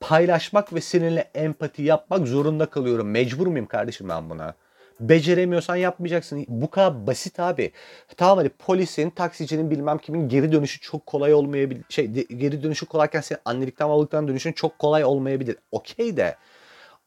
[0.00, 3.10] paylaşmak ve seninle empati yapmak zorunda kalıyorum.
[3.10, 4.54] Mecbur muyum kardeşim ben buna?
[5.00, 6.44] Beceremiyorsan yapmayacaksın.
[6.48, 7.72] Bu kadar basit abi.
[8.16, 11.82] Tamam hani polisin, taksicinin bilmem kimin geri dönüşü çok kolay olmayabilir.
[11.88, 15.56] Şey geri dönüşü kolayken senin annelikten babalıktan dönüşün çok kolay olmayabilir.
[15.72, 16.36] Okey de.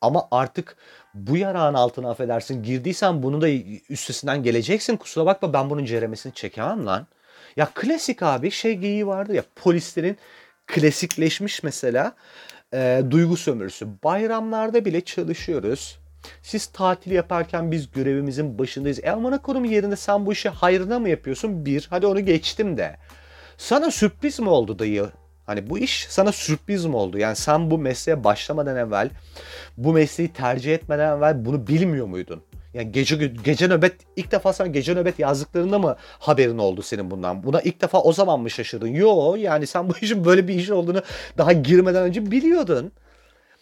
[0.04, 0.76] Ama artık
[1.14, 3.50] bu yarağın altına affedersin girdiysen bunu da
[3.90, 4.98] üstesinden geleceksin.
[4.98, 7.08] Kusura bakma ben bunun ceremesini çekemem lan.
[7.56, 10.18] Ya klasik abi şey geyiği vardı ya polislerin
[10.68, 12.16] klasikleşmiş mesela
[12.74, 13.88] e, duygu sömürüsü.
[14.04, 16.00] Bayramlarda bile çalışıyoruz.
[16.42, 19.00] Siz tatil yaparken biz görevimizin başındayız.
[19.04, 21.66] E amına korum yerinde sen bu işi hayrına mı yapıyorsun?
[21.66, 22.96] Bir, hadi onu geçtim de.
[23.58, 25.10] Sana sürpriz mi oldu dayı?
[25.46, 27.18] Hani bu iş sana sürpriz mi oldu?
[27.18, 29.10] Yani sen bu mesleğe başlamadan evvel,
[29.78, 32.42] bu mesleği tercih etmeden evvel bunu bilmiyor muydun?
[32.74, 37.44] Yani gece gece nöbet ilk defa sen gece nöbet yazdıklarında mı haberin oldu senin bundan?
[37.44, 38.88] Buna ilk defa o zaman mı şaşırdın?
[38.88, 41.02] Yo yani sen bu işin böyle bir iş olduğunu
[41.38, 42.92] daha girmeden önce biliyordun.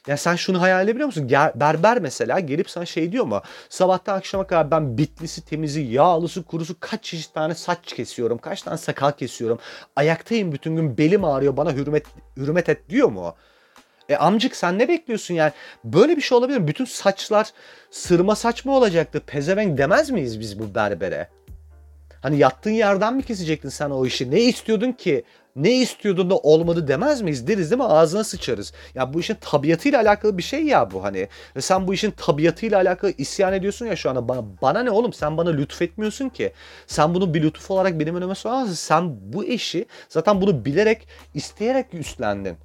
[0.07, 1.29] Ya sen şunu hayal edebiliyor musun?
[1.55, 3.41] Berber mesela gelip sana şey diyor mu?
[3.69, 8.37] Sabahtan akşama kadar ben bitlisi, temizi, yağlısı, kurusu kaç çeşit tane saç kesiyorum.
[8.37, 9.59] Kaç tane sakal kesiyorum.
[9.95, 12.05] Ayaktayım bütün gün belim ağrıyor bana hürmet,
[12.37, 13.35] hürmet et diyor mu?
[14.09, 15.51] E amcık sen ne bekliyorsun yani?
[15.83, 16.67] Böyle bir şey olabilir mi?
[16.67, 17.51] Bütün saçlar
[17.91, 19.21] sırma saç mı olacaktı?
[19.27, 21.29] Pezevenk demez miyiz biz bu berbere?
[22.21, 24.31] Hani yattığın yerden mi kesecektin sen o işi?
[24.31, 25.23] Ne istiyordun ki?
[25.55, 27.47] Ne istiyordun da olmadı demez miyiz?
[27.47, 27.87] Deriz değil mi?
[27.87, 28.73] Ağzına sıçarız.
[28.95, 31.27] Ya bu işin tabiatıyla alakalı bir şey ya bu hani.
[31.55, 34.43] Ve sen bu işin tabiatıyla alakalı isyan ediyorsun ya şu anda bana.
[34.61, 35.13] Bana ne oğlum?
[35.13, 36.53] Sen bana lütfetmiyorsun ki.
[36.87, 38.73] Sen bunu bir lütuf olarak benim önüme soramazsın.
[38.73, 42.57] Sen bu işi zaten bunu bilerek, isteyerek üstlendin.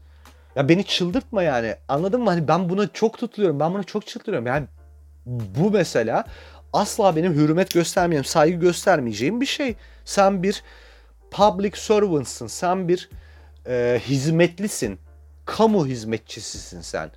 [0.57, 1.75] Ya beni çıldırtma yani.
[1.89, 2.31] Anladın mı?
[2.31, 3.61] Hani ben buna çok tutuluyorum.
[3.61, 4.47] Ben buna çok çıldırıyorum.
[4.47, 4.67] Yani
[5.27, 6.25] bu mesela
[6.73, 9.75] asla benim hürmet göstermeyeceğim, saygı göstermeyeceğim bir şey.
[10.05, 10.63] Sen bir
[11.31, 13.11] public servantsın, sen bir
[13.67, 14.99] e, hizmetlisin,
[15.45, 17.11] kamu hizmetçisisin sen.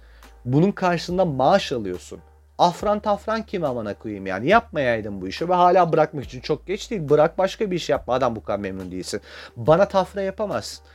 [0.45, 2.19] Bunun karşısında maaş alıyorsun.
[2.57, 6.91] Afran tafran kim amana koyayım yani yapmayaydın bu işi ve hala bırakmak için çok geç
[6.91, 7.09] değil.
[7.09, 9.21] Bırak başka bir iş yapma adam bu kadar memnun değilsin.
[9.55, 10.85] Bana tafra yapamazsın.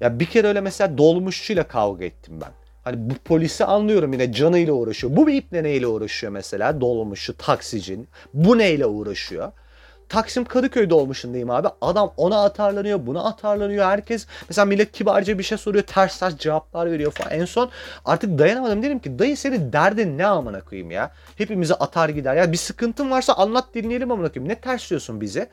[0.00, 2.50] Ya bir kere öyle mesela dolmuşçuyla kavga ettim ben.
[2.84, 5.16] Hani bu polisi anlıyorum yine canıyla uğraşıyor.
[5.16, 6.80] Bu bir iple neyle uğraşıyor mesela?
[6.80, 8.08] Dolmuşçu, taksicin.
[8.34, 9.52] Bu neyle uğraşıyor?
[10.08, 11.68] Taksim Kadıköy'de olmuşundayım abi.
[11.80, 13.84] Adam ona atarlanıyor, buna atarlanıyor.
[13.84, 17.30] Herkes mesela millet kibarca bir şey soruyor, ters ters cevaplar veriyor falan.
[17.30, 17.70] En son
[18.04, 21.12] artık dayanamadım dedim ki dayı senin derdin ne amına koyayım ya?
[21.38, 22.36] Hepimizi atar gider.
[22.36, 24.48] Ya bir sıkıntın varsa anlat dinleyelim amına koyayım.
[24.48, 25.48] Ne ters diyorsun bize?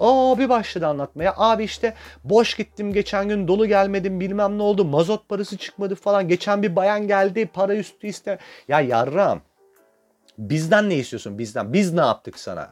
[0.00, 1.34] Aa bir başladı anlatmaya.
[1.36, 1.94] Abi işte
[2.24, 4.84] boş gittim geçen gün dolu gelmedim bilmem ne oldu.
[4.84, 6.28] Mazot parası çıkmadı falan.
[6.28, 8.38] Geçen bir bayan geldi para üstü iste.
[8.68, 9.40] Ya yarram
[10.38, 11.72] bizden ne istiyorsun bizden?
[11.72, 12.68] Biz ne yaptık sana?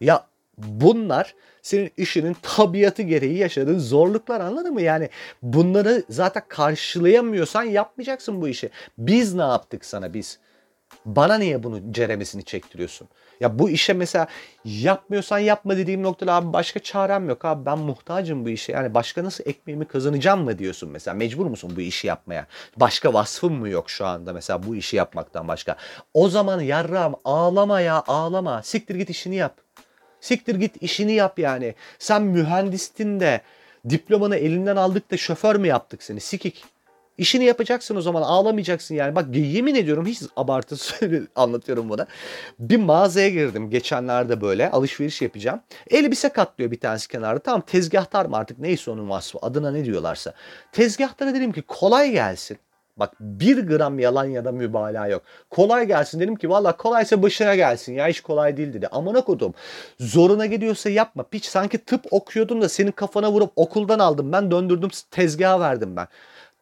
[0.00, 0.26] Ya
[0.58, 4.82] bunlar senin işinin tabiatı gereği yaşadığın zorluklar anladın mı?
[4.82, 5.10] Yani
[5.42, 8.70] bunları zaten karşılayamıyorsan yapmayacaksın bu işi.
[8.98, 10.38] Biz ne yaptık sana biz?
[11.06, 13.08] Bana niye bunu ceremesini çektiriyorsun?
[13.40, 14.26] Ya bu işe mesela
[14.64, 18.72] yapmıyorsan yapma dediğim noktada abi başka çarem yok abi ben muhtacım bu işe.
[18.72, 22.46] Yani başka nasıl ekmeğimi kazanacağım mı diyorsun mesela mecbur musun bu işi yapmaya?
[22.76, 25.76] Başka vasfım mı yok şu anda mesela bu işi yapmaktan başka?
[26.14, 29.65] O zaman yarram ağlama ya ağlama siktir git işini yap.
[30.20, 31.74] Siktir git işini yap yani.
[31.98, 33.40] Sen mühendistin de
[33.88, 36.64] diplomanı elinden aldık da şoför mü yaptık seni sikik.
[37.18, 39.16] İşini yapacaksın o zaman ağlamayacaksın yani.
[39.16, 40.76] Bak yemin ediyorum hiç abartı
[41.36, 42.06] anlatıyorum buna.
[42.58, 45.60] Bir mağazaya girdim geçenlerde böyle alışveriş yapacağım.
[45.90, 47.38] Elbise katlıyor bir tanesi kenarda.
[47.38, 50.32] Tamam tezgahtar mı artık neyse onun vasfı adına ne diyorlarsa.
[50.72, 52.58] Tezgahtara dedim ki kolay gelsin.
[52.96, 55.22] Bak bir gram yalan ya da mübalağa yok.
[55.50, 58.88] Kolay gelsin dedim ki valla kolaysa başına gelsin ya hiç kolay değil dedi.
[58.88, 59.54] Amına kodum
[60.00, 61.22] zoruna gidiyorsa yapma.
[61.22, 66.08] Piç sanki tıp okuyordun da senin kafana vurup okuldan aldım ben döndürdüm tezgaha verdim ben.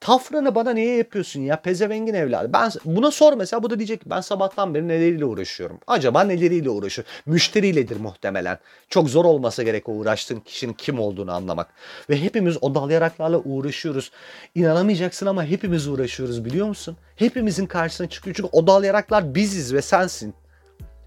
[0.05, 2.53] Tafranı bana niye yapıyorsun ya pezevengin evladı.
[2.53, 5.79] Ben buna sor mesela bu da diyecek ki ben sabahtan beri neleriyle uğraşıyorum.
[5.87, 7.07] Acaba neleriyle uğraşıyor?
[7.27, 8.59] Müşteriyledir muhtemelen.
[8.89, 11.69] Çok zor olmasa gerek o uğraştığın kişinin kim olduğunu anlamak.
[12.11, 14.11] Ve hepimiz o dalyaraklarla uğraşıyoruz.
[14.55, 16.97] İnanamayacaksın ama hepimiz uğraşıyoruz biliyor musun?
[17.17, 18.37] Hepimizin karşısına çıkıyor.
[18.37, 20.35] Çünkü o dalyaraklar biziz ve sensin.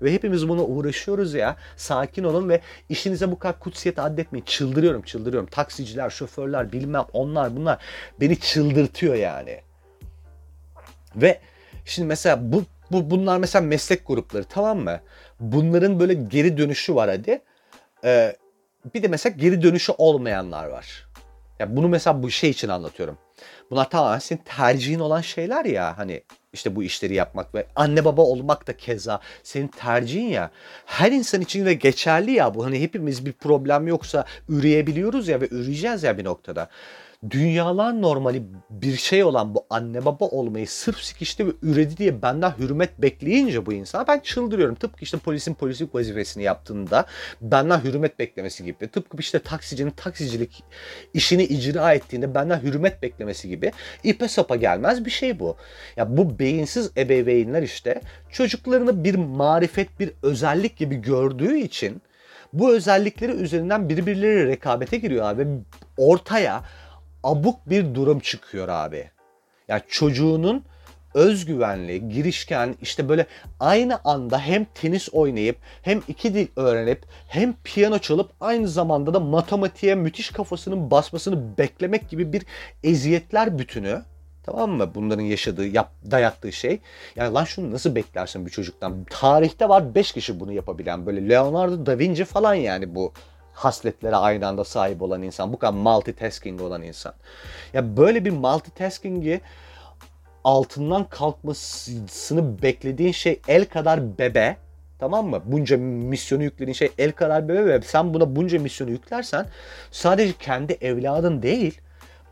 [0.01, 1.55] Ve hepimiz buna uğraşıyoruz ya.
[1.75, 4.45] Sakin olun ve işinize bu kadar kutsiyet addetmeyin.
[4.45, 5.49] Çıldırıyorum, çıldırıyorum.
[5.49, 7.77] Taksiciler, şoförler, bilmem onlar bunlar
[8.21, 9.61] beni çıldırtıyor yani.
[11.15, 11.39] Ve
[11.85, 14.99] şimdi mesela bu, bu bunlar mesela meslek grupları tamam mı?
[15.39, 17.41] Bunların böyle geri dönüşü var hadi.
[18.03, 18.35] Ee,
[18.93, 21.07] bir de mesela geri dönüşü olmayanlar var.
[21.59, 23.17] Ya bunu mesela bu şey için anlatıyorum.
[23.71, 26.23] Bunlar tamamen senin tercihin olan şeyler ya hani
[26.53, 30.51] işte bu işleri yapmak ve anne baba olmak da keza senin tercihin ya.
[30.85, 32.65] Her insan için de geçerli ya bu.
[32.65, 36.69] Hani hepimiz bir problem yoksa üreyebiliyoruz ya ve üreyeceğiz ya bir noktada
[37.29, 42.53] dünyalar normali bir şey olan bu anne baba olmayı sırf sikişti ve üredi diye benden
[42.59, 44.75] hürmet bekleyince bu insan ben çıldırıyorum.
[44.75, 47.05] Tıpkı işte polisin polislik vazifesini yaptığında
[47.41, 48.87] benden hürmet beklemesi gibi.
[48.87, 50.63] Tıpkı işte taksicinin taksicilik
[51.13, 53.71] işini icra ettiğinde benden hürmet beklemesi gibi
[54.03, 55.57] ipe sapa gelmez bir şey bu.
[55.95, 58.01] Ya bu beyinsiz ebeveynler işte
[58.31, 62.01] çocuklarını bir marifet, bir özellik gibi gördüğü için
[62.53, 65.47] bu özellikleri üzerinden birbirleri rekabete giriyor abi.
[65.97, 66.63] Ortaya
[67.27, 69.09] abuk bir durum çıkıyor abi.
[69.67, 70.63] Yani çocuğunun
[71.13, 73.25] özgüvenli, girişken işte böyle
[73.59, 79.19] aynı anda hem tenis oynayıp hem iki dil öğrenip hem piyano çalıp aynı zamanda da
[79.19, 82.45] matematiğe müthiş kafasının basmasını beklemek gibi bir
[82.83, 84.01] eziyetler bütünü.
[84.43, 84.91] Tamam mı?
[84.95, 86.79] Bunların yaşadığı, yap, dayattığı şey.
[87.15, 89.05] Yani lan şunu nasıl beklersin bir çocuktan?
[89.09, 91.05] Tarihte var 5 kişi bunu yapabilen.
[91.05, 93.13] Böyle Leonardo da Vinci falan yani bu
[93.57, 95.53] hasletlere aynı anda sahip olan insan.
[95.53, 97.13] Bu kadar multitasking olan insan.
[97.73, 99.41] Ya böyle bir multitasking'i
[100.43, 104.57] altından kalkmasını beklediğin şey el kadar bebe
[104.99, 105.41] Tamam mı?
[105.45, 109.45] Bunca misyonu yüklediğin şey el kadar bebe ve sen buna bunca misyonu yüklersen
[109.91, 111.81] sadece kendi evladın değil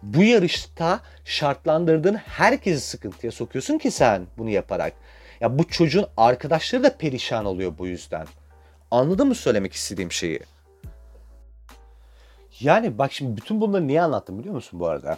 [0.04, 4.94] bu yarışta şartlandırdığın herkesi sıkıntıya sokuyorsun ki sen bunu yaparak.
[5.42, 8.28] Ya bu çocuğun arkadaşları da perişan oluyor bu yüzden.
[8.92, 10.40] Anladın mı söylemek istediğim şeyi?
[12.60, 15.18] Yani bak şimdi bütün bunları niye anlattım biliyor musun bu arada?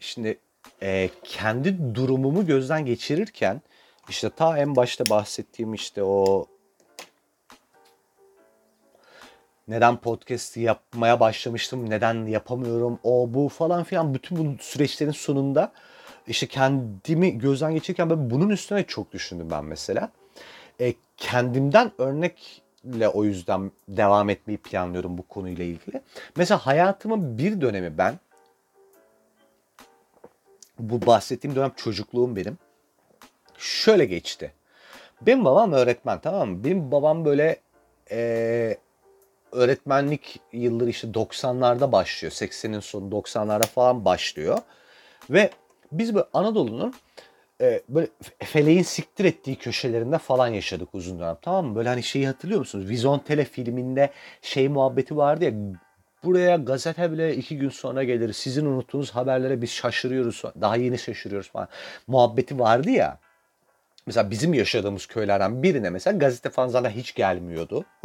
[0.00, 0.38] Şimdi
[0.82, 3.62] e, kendi durumumu gözden geçirirken
[4.08, 6.46] işte ta en başta bahsettiğim işte o
[9.68, 15.72] neden podcast yapmaya başlamıştım, neden yapamıyorum, o bu falan filan bütün bu süreçlerin sonunda
[16.26, 20.10] işte kendimi gözden geçirirken ben bunun üstüne çok düşündüm ben mesela.
[20.80, 22.62] E, kendimden örnek
[22.94, 26.02] ile o yüzden devam etmeyi planlıyorum bu konuyla ilgili.
[26.36, 28.14] Mesela hayatımın bir dönemi ben
[30.78, 32.58] bu bahsettiğim dönem çocukluğum benim.
[33.58, 34.52] Şöyle geçti.
[35.20, 36.64] Benim babam öğretmen tamam mı?
[36.64, 37.60] Benim babam böyle
[38.10, 38.76] e,
[39.52, 42.32] öğretmenlik yılları işte 90'larda başlıyor.
[42.32, 44.58] 80'in sonu 90'larda falan başlıyor.
[45.30, 45.50] Ve
[45.92, 46.94] biz böyle Anadolu'nun
[47.60, 51.76] e, böyle feleğin siktir ettiği köşelerinde falan yaşadık uzun dönem tamam mı?
[51.76, 52.88] Böyle hani şeyi hatırlıyor musunuz?
[52.88, 54.10] Vizontele filminde
[54.42, 55.52] şey muhabbeti vardı ya
[56.24, 58.32] buraya gazete bile iki gün sonra gelir.
[58.32, 60.42] Sizin unuttuğunuz haberlere biz şaşırıyoruz.
[60.60, 61.68] Daha yeni şaşırıyoruz falan.
[62.06, 63.18] Muhabbeti vardı ya.
[64.06, 67.84] Mesela bizim yaşadığımız köylerden birine mesela gazete falan zaten hiç gelmiyordu.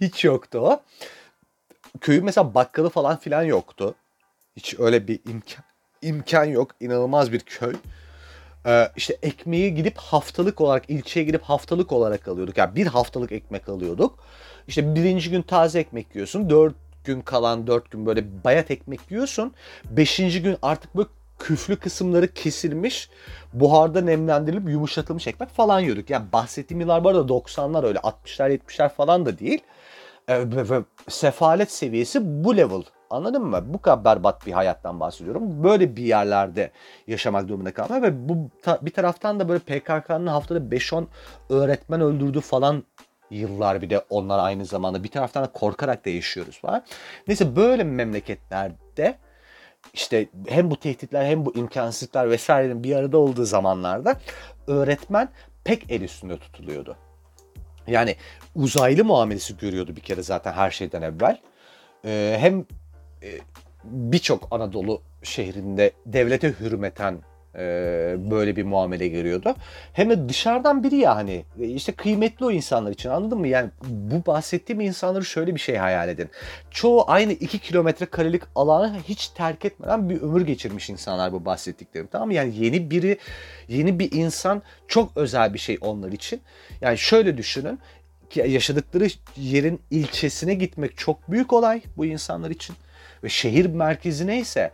[0.00, 0.82] hiç yoktu o.
[2.00, 3.94] Köyün mesela bakkalı falan filan yoktu.
[4.56, 5.64] Hiç öyle bir imkan
[6.02, 6.70] imkan yok.
[6.80, 7.74] İnanılmaz bir köy.
[8.66, 12.58] Ee, işte ekmeği gidip haftalık olarak ilçeye gidip haftalık olarak alıyorduk.
[12.58, 14.18] Yani bir haftalık ekmek alıyorduk.
[14.68, 16.50] İşte birinci gün taze ekmek yiyorsun.
[16.50, 19.52] Dört gün kalan dört gün böyle bayat ekmek yiyorsun.
[19.90, 21.08] Beşinci gün artık böyle
[21.38, 23.10] küflü kısımları kesilmiş,
[23.52, 26.10] buharda nemlendirilip yumuşatılmış ekmek falan yiyorduk.
[26.10, 29.60] Yani bahsettiğim yıllar bu arada 90'lar öyle 60'lar 70'ler falan da değil.
[30.28, 30.44] Ee,
[31.08, 32.82] sefalet seviyesi bu level.
[33.10, 33.64] Anladın mı?
[33.66, 35.64] Bu kadar berbat bir hayattan bahsediyorum.
[35.64, 36.70] Böyle bir yerlerde
[37.06, 41.04] yaşamak durumunda kalma ve bu ta, bir taraftan da böyle PKK'nın haftada 5-10
[41.48, 42.84] öğretmen öldürdüğü falan
[43.30, 46.84] yıllar bir de onlar aynı zamanda bir taraftan da korkarak da yaşıyoruz falan.
[47.28, 49.18] Neyse böyle memleketlerde
[49.94, 54.16] işte hem bu tehditler hem bu imkansızlıklar vesairenin bir arada olduğu zamanlarda
[54.66, 55.28] öğretmen
[55.64, 56.96] pek el üstünde tutuluyordu.
[57.86, 58.16] Yani
[58.54, 61.38] uzaylı muamelesi görüyordu bir kere zaten her şeyden evvel.
[62.04, 62.64] Ee, hem
[63.84, 67.18] birçok Anadolu şehrinde devlete hürmeten
[67.54, 67.60] e,
[68.18, 69.54] böyle bir muamele görüyordu.
[69.92, 73.48] Hem de dışarıdan biri ya hani e, işte kıymetli o insanlar için anladın mı?
[73.48, 76.28] Yani bu bahsettiğim insanları şöyle bir şey hayal edin.
[76.70, 82.08] Çoğu aynı 2 kilometre karelik alanı hiç terk etmeden bir ömür geçirmiş insanlar bu bahsettiklerim
[82.12, 82.34] tamam mı?
[82.34, 83.18] Yani yeni biri,
[83.68, 86.40] yeni bir insan çok özel bir şey onlar için.
[86.80, 87.78] Yani şöyle düşünün
[88.34, 92.76] yaşadıkları yerin ilçesine gitmek çok büyük olay bu insanlar için.
[93.24, 94.70] Ve şehir merkezine ise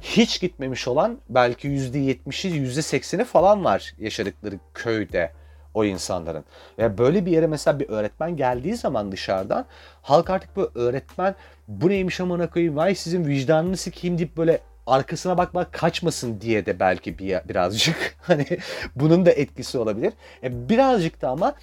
[0.00, 5.32] hiç gitmemiş olan belki %70'i %80'i falan var yaşadıkları köyde
[5.74, 6.44] o insanların.
[6.78, 9.66] Ve böyle bir yere mesela bir öğretmen geldiği zaman dışarıdan
[10.02, 11.34] halk artık bu öğretmen
[11.68, 16.80] bu neymiş amına koyayım vay sizin vicdanını sikeyim deyip böyle arkasına bakmak kaçmasın diye de
[16.80, 18.46] belki bir, birazcık hani
[18.96, 20.12] bunun da etkisi olabilir.
[20.42, 21.54] E, birazcık da ama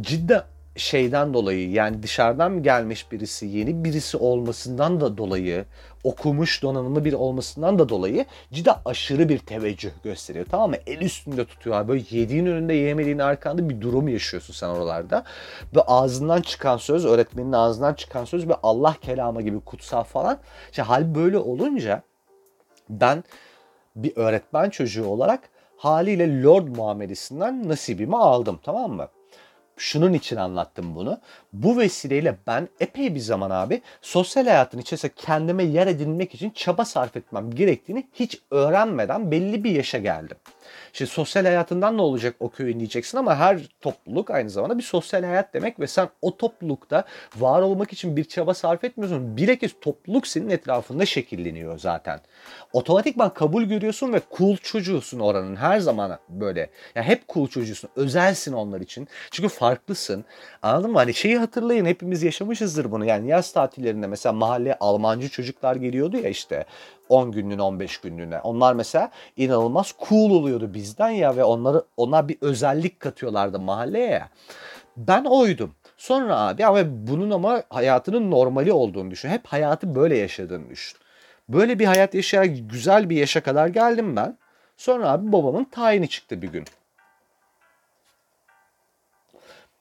[0.00, 0.42] cidden
[0.76, 5.64] şeyden dolayı yani dışarıdan gelmiş birisi yeni birisi olmasından da dolayı
[6.04, 10.76] okumuş donanımlı bir olmasından da dolayı cidden aşırı bir teveccüh gösteriyor tamam mı?
[10.86, 11.88] El üstünde tutuyor.
[11.88, 15.24] Böyle yediğin önünde yemediğin arkanda bir durum yaşıyorsun sen oralarda.
[15.76, 20.38] Ve ağzından çıkan söz, öğretmenin ağzından çıkan söz ve Allah kelamı gibi kutsal falan.
[20.70, 22.02] İşte hal böyle olunca
[22.90, 23.24] ben
[23.96, 25.40] bir öğretmen çocuğu olarak
[25.76, 29.08] haliyle Lord muamelesinden nasibimi aldım tamam mı?
[29.82, 31.20] Şunun için anlattım bunu.
[31.52, 36.84] Bu vesileyle ben epey bir zaman abi sosyal hayatın içerisinde kendime yer edinmek için çaba
[36.84, 40.36] sarf etmem gerektiğini hiç öğrenmeden belli bir yaşa geldim.
[40.92, 45.24] Şimdi sosyal hayatından ne olacak o köyün diyeceksin ama her topluluk aynı zamanda bir sosyal
[45.24, 47.04] hayat demek ve sen o toplulukta
[47.36, 49.36] var olmak için bir çaba sarf etmiyorsun.
[49.36, 52.20] Bilakis topluluk senin etrafında şekilleniyor zaten.
[52.72, 56.60] Otomatikman kabul görüyorsun ve cool çocuğusun oranın her zaman böyle.
[56.60, 57.90] Ya yani hep cool çocuğusun.
[57.96, 59.08] Özelsin onlar için.
[59.30, 60.24] Çünkü farklısın.
[60.62, 60.98] Anladın mı?
[60.98, 63.04] Hani şeyi hatırlayın hepimiz yaşamışızdır bunu.
[63.04, 66.66] Yani yaz tatillerinde mesela mahalleye Almancı çocuklar geliyordu ya işte
[67.12, 68.40] 10 günlüğüne 15 günlüğüne.
[68.40, 74.22] Onlar mesela inanılmaz cool oluyordu bizden ya ve onları onlar bir özellik katıyorlardı mahalleye.
[74.96, 75.74] Ben oydum.
[75.96, 79.28] Sonra abi ama bunun ama hayatının normali olduğunu düşün.
[79.28, 80.98] Hep hayatı böyle yaşadığını düşün.
[81.48, 84.38] Böyle bir hayat yaşayarak güzel bir yaşa kadar geldim ben.
[84.76, 86.64] Sonra abi babamın tayini çıktı bir gün.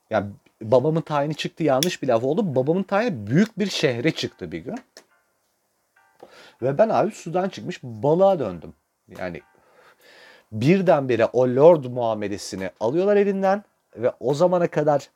[0.09, 0.27] Ya
[0.61, 2.55] babamın tayini çıktı yanlış bir laf oldu.
[2.55, 4.75] Babamın tayini büyük bir şehre çıktı bir gün.
[6.61, 8.73] Ve ben abi sudan çıkmış balığa döndüm.
[9.19, 9.41] Yani
[10.51, 13.63] birdenbire o lord muamelesini alıyorlar elinden
[13.95, 15.09] ve o zamana kadar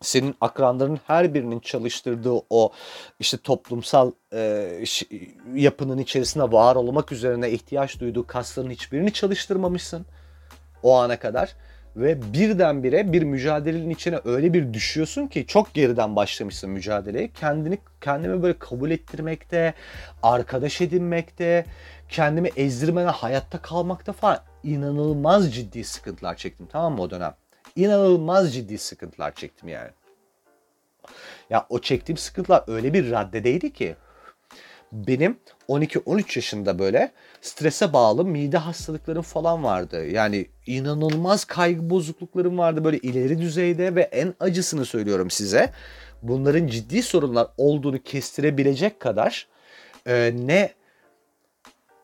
[0.00, 2.72] senin akranların her birinin çalıştırdığı o
[3.18, 4.84] işte toplumsal e,
[5.54, 10.06] yapının içerisinde var olmak üzerine ihtiyaç duyduğu kasların hiçbirini çalıştırmamışsın
[10.82, 11.54] o ana kadar
[11.96, 17.30] ve birdenbire bir mücadelenin içine öyle bir düşüyorsun ki çok geriden başlamışsın mücadeleye.
[17.32, 19.74] Kendini kendimi böyle kabul ettirmekte,
[20.22, 21.66] arkadaş edinmekte,
[22.08, 27.34] kendimi ezdirmeden hayatta kalmakta falan inanılmaz ciddi sıkıntılar çektim tamam mı o dönem?
[27.76, 29.90] İnanılmaz ciddi sıkıntılar çektim yani.
[31.50, 33.96] Ya o çektiğim sıkıntılar öyle bir raddedeydi ki
[34.92, 35.38] benim
[35.68, 40.06] 12-13 yaşında böyle strese bağlı mide hastalıklarım falan vardı.
[40.06, 45.72] Yani inanılmaz kaygı bozukluklarım vardı böyle ileri düzeyde ve en acısını söylüyorum size.
[46.22, 49.48] Bunların ciddi sorunlar olduğunu kestirebilecek kadar
[50.06, 50.72] e, ne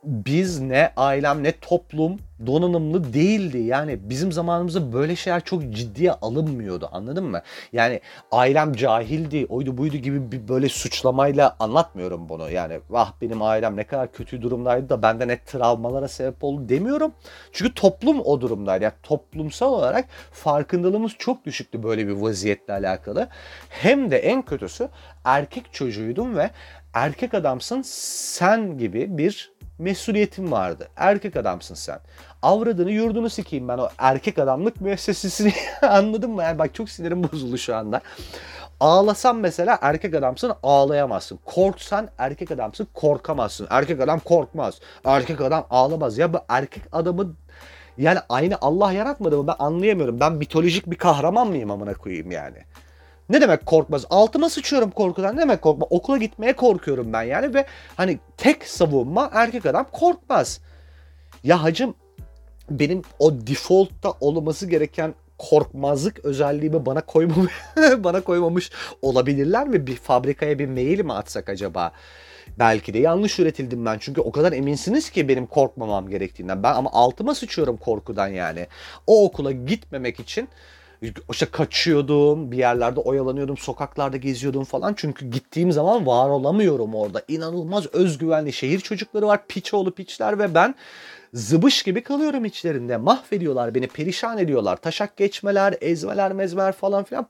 [0.05, 3.59] biz ne ailem ne toplum donanımlı değildi.
[3.59, 7.43] Yani bizim zamanımızda böyle şeyler çok ciddiye alınmıyordu anladın mı?
[7.73, 8.01] Yani
[8.33, 12.51] ailem cahildi, oydu buydu gibi bir böyle suçlamayla anlatmıyorum bunu.
[12.51, 17.13] Yani vah benim ailem ne kadar kötü durumdaydı da bende ne travmalara sebep oldu demiyorum.
[17.53, 18.85] Çünkü toplum o durumdaydı.
[18.85, 23.29] Yani toplumsal olarak farkındalığımız çok düşüktü böyle bir vaziyetle alakalı.
[23.69, 24.89] Hem de en kötüsü
[25.25, 26.51] erkek çocuğuydum ve
[26.95, 30.89] erkek adamsın sen gibi bir mesuliyetin vardı.
[30.97, 32.01] Erkek adamsın sen.
[32.43, 35.53] Avradını yurdunu sikeyim ben o erkek adamlık müessesesini
[35.83, 36.43] anladın mı?
[36.43, 38.01] Yani bak çok sinirim bozuldu şu anda.
[38.81, 41.39] Ağlasan mesela erkek adamsın ağlayamazsın.
[41.45, 43.67] Korksan erkek adamsın korkamazsın.
[43.71, 44.81] Erkek adam korkmaz.
[45.05, 46.19] Erkek adam ağlamaz.
[46.19, 47.35] Ya bu erkek adamı
[47.99, 50.21] yani aynı Allah yaratmadı mı ben anlayamıyorum.
[50.21, 52.59] Ben mitolojik bir kahraman mıyım amına koyayım yani.
[53.29, 54.05] Ne demek korkmaz?
[54.11, 55.37] Altıma sıçıyorum korkudan.
[55.37, 55.87] Ne demek korkma?
[55.91, 57.67] Okula gitmeye korkuyorum ben yani ve
[57.97, 60.61] hani tek savunma erkek adam korkmaz.
[61.45, 61.95] Ya hacım
[62.71, 67.53] benim o default'ta olması gereken korkmazlık özelliğimi bana koymamış
[67.99, 68.71] bana koymamış
[69.03, 69.87] olabilirler mi?
[69.87, 71.93] Bir fabrikaya bir mail mi atsak acaba?
[72.59, 73.97] Belki de yanlış üretildim ben.
[74.01, 76.63] Çünkü o kadar eminsiniz ki benim korkmamam gerektiğinden.
[76.63, 78.67] Ben ama altıma sıçıyorum korkudan yani.
[79.07, 80.49] O okula gitmemek için
[81.31, 84.95] işte kaçıyordum, bir yerlerde oyalanıyordum, sokaklarda geziyordum falan.
[84.97, 87.23] Çünkü gittiğim zaman var olamıyorum orada.
[87.29, 90.75] İnanılmaz özgüvenli şehir çocukları var, piç oğlu piçler ve ben
[91.33, 92.97] zıbış gibi kalıyorum içlerinde.
[92.97, 94.77] Mahvediyorlar beni, perişan ediyorlar.
[94.77, 97.27] Taşak geçmeler, ezmeler, mezmer falan filan.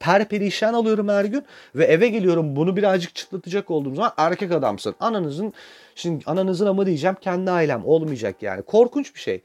[0.00, 1.44] Per perişan alıyorum her gün
[1.74, 2.56] ve eve geliyorum.
[2.56, 4.94] Bunu birazcık çıtlatacak olduğum zaman erkek adamsın.
[5.00, 5.52] Ananızın,
[5.94, 8.62] şimdi ananızın ama diyeceğim kendi ailem olmayacak yani.
[8.62, 9.42] Korkunç bir şey.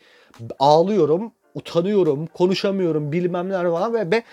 [0.59, 4.23] Ağlıyorum, utanıyorum, konuşamıyorum, bilmem neler falan ve, ve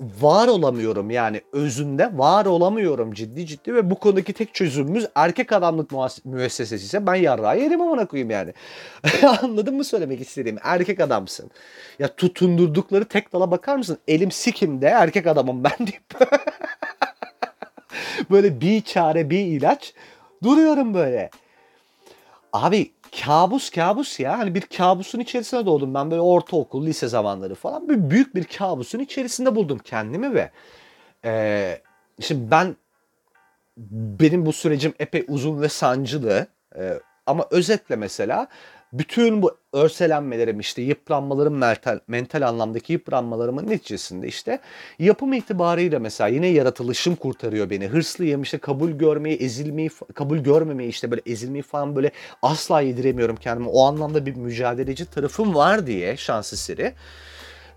[0.00, 5.90] var olamıyorum yani özünde var olamıyorum ciddi ciddi ve bu konudaki tek çözümümüz erkek adamlık
[6.24, 8.52] müessesesi ise ben yarrağı yerim amına koyayım yani.
[9.42, 10.60] Anladın mı söylemek istediğimi?
[10.62, 11.50] Erkek adamsın.
[11.98, 13.98] Ya tutundurdukları tek dala bakar mısın?
[14.08, 16.30] Elim sikimde erkek adamım ben deyip
[18.30, 19.94] böyle bir çare bir ilaç
[20.42, 21.30] duruyorum böyle.
[22.52, 22.90] Abi
[23.24, 24.38] kabus kabus ya.
[24.38, 25.94] Hani bir kabusun içerisine doğdum.
[25.94, 27.88] Ben böyle ortaokul, lise zamanları falan.
[27.88, 30.50] Bir büyük bir kabusun içerisinde buldum kendimi ve
[31.24, 31.82] e,
[32.20, 32.76] şimdi ben
[34.20, 36.46] benim bu sürecim epey uzun ve sancılı.
[36.76, 38.48] E, ama özetle mesela
[38.92, 44.58] bütün bu örselenmelerim işte yıpranmalarım mental, mental anlamdaki yıpranmalarımın neticesinde işte
[44.98, 47.86] yapım itibarıyla mesela yine yaratılışım kurtarıyor beni.
[47.86, 52.10] Hırslıyım işte kabul görmeyi, ezilmeyi, kabul görmemeyi işte böyle ezilmeyi falan böyle
[52.42, 53.68] asla yediremiyorum kendime.
[53.68, 56.94] O anlamda bir mücadeleci tarafım var diye şans eseri.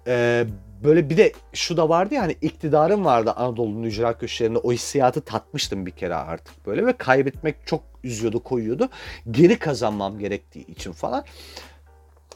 [0.08, 0.46] Ee,
[0.84, 5.22] böyle bir de şu da vardı ya hani iktidarım vardı Anadolu'nun ücra köşelerinde o hissiyatı
[5.22, 8.90] tatmıştım bir kere artık böyle ve kaybetmek çok üzüyordu koyuyordu.
[9.32, 11.26] Geri kazanmam gerektiği için falan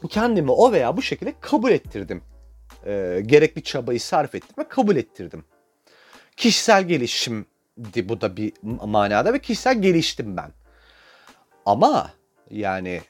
[0.08, 2.22] kendimi o veya bu şekilde kabul ettirdim.
[2.86, 5.44] Ee, gerekli çabayı sarf ettim ve kabul ettirdim.
[6.36, 10.52] Kişisel gelişimdi bu da bir manada ve kişisel geliştim ben.
[11.66, 12.10] Ama
[12.50, 13.00] yani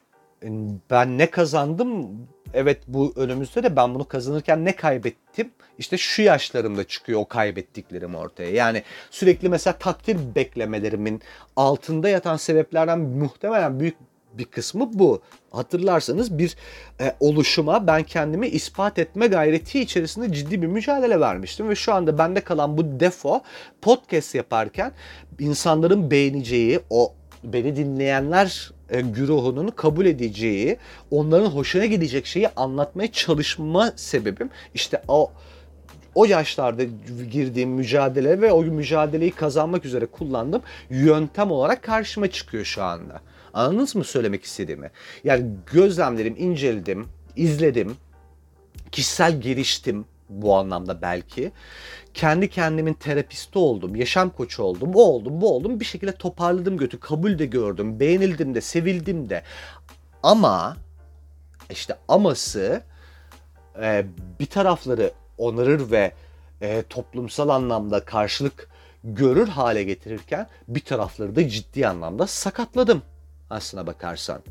[0.91, 2.09] ben ne kazandım
[2.55, 5.51] evet bu önümüzde de ben bunu kazanırken ne kaybettim?
[5.79, 8.51] İşte şu yaşlarımda çıkıyor o kaybettiklerim ortaya.
[8.51, 11.23] Yani sürekli mesela takdir beklemelerimin
[11.57, 13.97] altında yatan sebeplerden muhtemelen büyük
[14.39, 15.23] bir kısmı bu.
[15.51, 16.57] Hatırlarsanız bir
[17.01, 22.19] e, oluşuma ben kendimi ispat etme gayreti içerisinde ciddi bir mücadele vermiştim ve şu anda
[22.19, 23.43] bende kalan bu defo
[23.83, 24.93] podcast yaparken
[25.39, 27.15] insanların beğeneceği o
[27.45, 30.77] beni dinleyenler e, güruhunun kabul edeceği,
[31.11, 35.33] onların hoşuna gidecek şeyi anlatmaya çalışma sebebim işte o
[36.15, 36.83] o yaşlarda
[37.33, 43.21] girdiğim mücadele ve o mücadeleyi kazanmak üzere kullandığım yöntem olarak karşıma çıkıyor şu anda.
[43.55, 44.91] Anladınız mı söylemek istediğimi?
[45.25, 47.97] Yani gözlemlerim, inceledim, izledim,
[48.93, 51.53] kişisel geliştim bu anlamda belki
[52.17, 55.81] kendi kendimin terapisti oldum, yaşam koçu oldum, o oldum, bu oldum.
[55.81, 59.43] Bir şekilde toparladım götü, kabul de gördüm, beğenildim de, sevildim de.
[60.23, 60.77] Ama
[61.71, 62.83] işte aması
[63.83, 64.07] e,
[64.41, 66.13] bir tarafları onarır ve
[66.61, 68.69] e, toplumsal anlamda karşılık
[69.05, 73.03] görür hale getirirken bir tarafları da ciddi anlamda sakatladım
[73.51, 74.43] aslına bakarsan.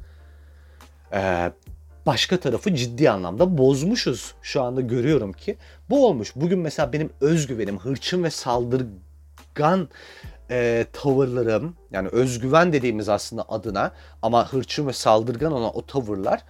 [1.13, 1.51] Ee,
[2.05, 4.33] başka tarafı ciddi anlamda bozmuşuz.
[4.41, 5.57] Şu anda görüyorum ki
[5.89, 6.31] bu olmuş.
[6.35, 9.89] Bugün mesela benim özgüvenim, hırçın ve saldırgan
[10.51, 13.91] e, tavırlarım yani özgüven dediğimiz aslında adına
[14.21, 16.43] ama hırçın ve saldırgan olan o tavırlar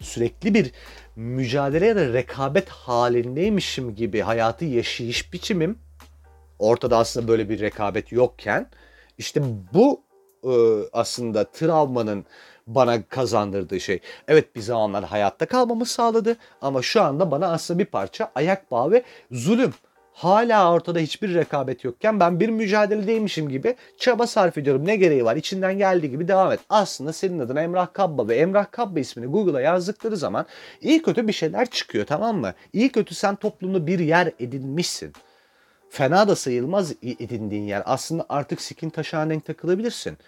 [0.00, 0.72] sürekli bir
[1.16, 5.78] mücadele ya da rekabet halindeymişim gibi hayatı yaşayış biçimim
[6.58, 8.70] ortada aslında böyle bir rekabet yokken
[9.18, 9.42] işte
[9.74, 10.02] bu
[10.44, 10.52] e,
[10.92, 12.24] aslında travmanın
[12.66, 14.00] bana kazandırdığı şey.
[14.28, 18.90] Evet bir zamanlar hayatta kalmamı sağladı ama şu anda bana aslında bir parça ayak bağı
[18.90, 19.74] ve zulüm.
[20.12, 24.86] Hala ortada hiçbir rekabet yokken ben bir mücadeledeymişim gibi çaba sarf ediyorum.
[24.86, 25.36] Ne gereği var?
[25.36, 26.60] İçinden geldiği gibi devam et.
[26.68, 30.46] Aslında senin adın Emrah Kabba ve Emrah Kabba ismini Google'a yazdıkları zaman
[30.80, 32.54] iyi kötü bir şeyler çıkıyor tamam mı?
[32.72, 35.12] İyi kötü sen toplumda bir yer edinmişsin.
[35.90, 37.82] Fena da sayılmaz edindiğin yer.
[37.86, 40.18] Aslında artık sikin taşağına denk takılabilirsin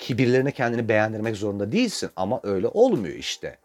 [0.00, 3.58] kibirlerine kendini beğendirmek zorunda değilsin ama öyle olmuyor işte.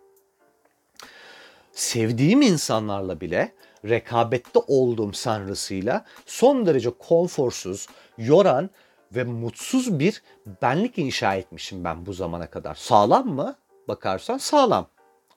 [1.74, 3.52] sevdiğim insanlarla bile
[3.86, 8.70] rekabette olduğum sanrısıyla son derece konforsuz, yoran
[9.12, 10.24] ve mutsuz bir
[10.62, 12.76] benlik inşa etmişim ben bu zamana kadar.
[12.76, 13.56] Sağlam mı?
[13.88, 14.88] Bakarsan sağlam.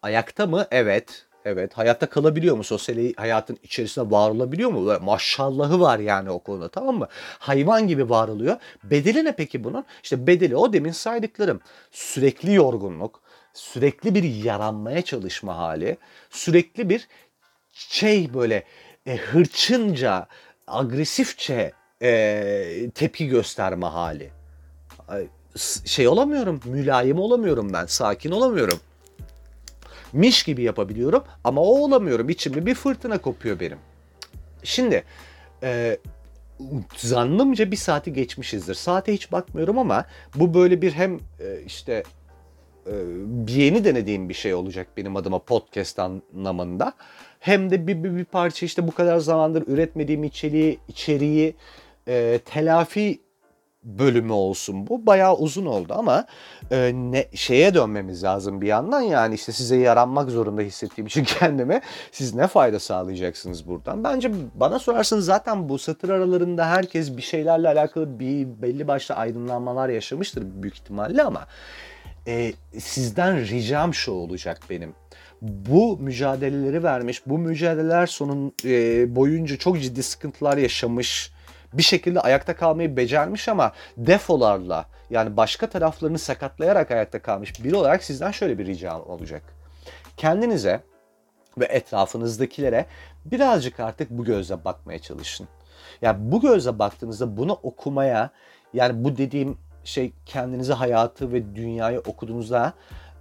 [0.02, 0.66] Ayakta mı?
[0.70, 1.27] Evet.
[1.48, 1.78] Evet.
[1.78, 2.64] Hayatta kalabiliyor mu?
[2.64, 4.98] Sosyal hayatın içerisinde var olabiliyor mu?
[5.00, 7.08] Maşallahı var yani o konuda tamam mı?
[7.38, 8.56] Hayvan gibi var oluyor.
[8.84, 9.84] Bedeli ne peki bunun?
[10.02, 11.60] İşte bedeli o demin saydıklarım.
[11.92, 13.20] Sürekli yorgunluk,
[13.54, 15.96] sürekli bir yaranmaya çalışma hali,
[16.30, 17.08] sürekli bir
[17.72, 18.64] şey böyle
[19.06, 20.26] e, hırçınca,
[20.66, 21.72] agresifçe
[22.02, 24.30] e, tepki gösterme hali.
[25.84, 28.80] Şey olamıyorum, mülayim olamıyorum ben, sakin olamıyorum.
[30.12, 32.28] Miş gibi yapabiliyorum ama o olamıyorum.
[32.28, 33.78] İçimde bir fırtına kopuyor benim.
[34.62, 35.04] Şimdi
[35.62, 35.98] e,
[36.96, 38.74] zannımca bir saati geçmişizdir.
[38.74, 40.04] Saate hiç bakmıyorum ama
[40.34, 42.02] bu böyle bir hem e, işte
[42.86, 42.92] e,
[43.48, 46.92] yeni denediğim bir şey olacak benim adıma podcast anlamında.
[47.40, 51.54] Hem de bir, bir, bir parça işte bu kadar zamandır üretmediğim içeriği, içeriği
[52.08, 53.20] e, telafi
[53.82, 55.06] bölümü olsun bu.
[55.06, 56.26] Bayağı uzun oldu ama
[56.70, 61.80] e, ne şeye dönmemiz lazım bir yandan yani işte size yaranmak zorunda hissettiğim için kendime
[62.12, 64.04] siz ne fayda sağlayacaksınız buradan?
[64.04, 69.88] Bence bana sorarsanız zaten bu satır aralarında herkes bir şeylerle alakalı bir belli başlı aydınlanmalar
[69.88, 71.46] yaşamıştır büyük ihtimalle ama
[72.26, 74.94] e, sizden ricam şu olacak benim
[75.42, 81.32] bu mücadeleleri vermiş, bu mücadeleler sonun e, boyunca çok ciddi sıkıntılar yaşamış,
[81.72, 88.04] bir şekilde ayakta kalmayı becermiş ama defolarla yani başka taraflarını sakatlayarak ayakta kalmış biri olarak
[88.04, 89.42] sizden şöyle bir ricam olacak.
[90.16, 90.80] Kendinize
[91.58, 92.86] ve etrafınızdakilere
[93.24, 95.48] birazcık artık bu gözle bakmaya çalışın.
[96.02, 98.30] Yani bu gözle baktığınızda bunu okumaya
[98.74, 102.72] yani bu dediğim şey kendinize hayatı ve dünyayı okuduğunuzda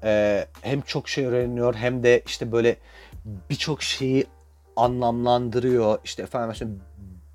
[0.04, 2.78] e, hem çok şey öğreniyor hem de işte böyle
[3.50, 4.28] birçok şeyi
[4.76, 6.00] anlamlandırıyor.
[6.04, 6.80] İşte efendim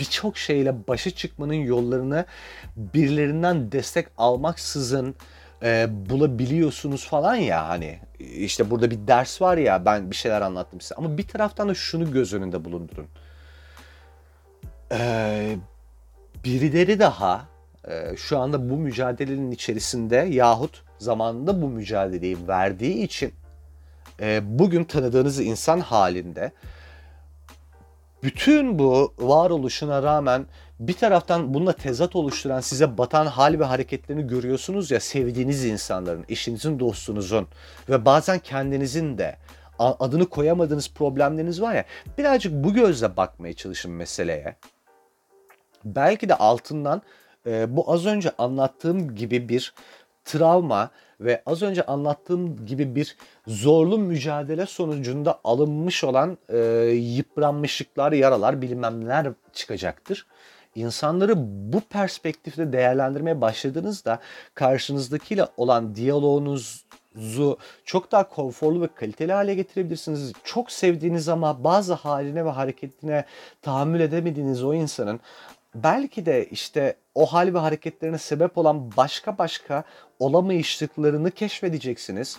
[0.02, 2.24] birçok şeyle başa çıkmanın yollarını
[2.76, 5.14] birilerinden destek almaksızın
[5.62, 10.80] e, bulabiliyorsunuz falan ya hani işte burada bir ders var ya ben bir şeyler anlattım
[10.80, 13.06] size ama bir taraftan da şunu göz önünde bulundurun.
[14.92, 15.56] Ee,
[16.44, 17.48] birileri daha
[17.88, 23.32] e, şu anda bu mücadelenin içerisinde yahut zamanında bu mücadeleyi verdiği için
[24.20, 26.52] e, bugün tanıdığınız insan halinde
[28.22, 30.46] bütün bu varoluşuna rağmen
[30.80, 36.80] bir taraftan bununla tezat oluşturan size batan hal ve hareketlerini görüyorsunuz ya sevdiğiniz insanların, eşinizin,
[36.80, 37.48] dostunuzun
[37.88, 39.36] ve bazen kendinizin de
[39.78, 41.84] adını koyamadığınız problemleriniz var ya
[42.18, 44.56] birazcık bu gözle bakmaya çalışın meseleye.
[45.84, 47.02] Belki de altından
[47.46, 49.74] e, bu az önce anlattığım gibi bir
[50.24, 53.16] travma ve az önce anlattığım gibi bir
[53.46, 56.58] zorlu mücadele sonucunda alınmış olan e,
[56.92, 60.26] yıpranmışlıklar, yaralar, bilmem neler çıkacaktır.
[60.74, 61.34] İnsanları
[61.72, 64.18] bu perspektifte değerlendirmeye başladığınızda
[64.54, 70.32] karşınızdakiyle olan diyaloğunuzu çok daha konforlu ve kaliteli hale getirebilirsiniz.
[70.44, 73.24] Çok sevdiğiniz ama bazı haline ve hareketine
[73.62, 75.20] tahammül edemediğiniz o insanın
[75.74, 79.84] belki de işte o hal ve hareketlerine sebep olan başka başka
[80.18, 82.38] olamayışlıklarını keşfedeceksiniz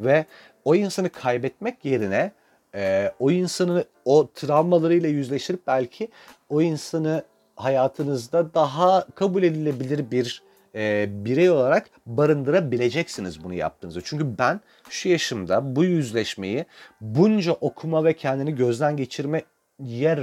[0.00, 0.24] ve
[0.64, 2.32] o insanı kaybetmek yerine
[2.74, 6.08] e, o insanı o travmalarıyla yüzleştirip belki
[6.48, 7.24] o insanı
[7.56, 10.42] hayatınızda daha kabul edilebilir bir
[10.74, 14.00] e, birey olarak barındırabileceksiniz bunu yaptığınızda.
[14.04, 14.60] Çünkü ben
[14.90, 16.64] şu yaşımda bu yüzleşmeyi
[17.00, 19.44] bunca okuma ve kendini gözden geçirmeye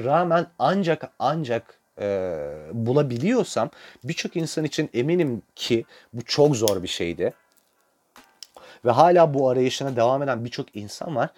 [0.03, 2.37] rağmen ancak ancak e,
[2.73, 3.69] bulabiliyorsam
[4.03, 7.33] birçok insan için eminim ki bu çok zor bir şeydi.
[8.85, 11.29] Ve hala bu arayışına devam eden birçok insan var.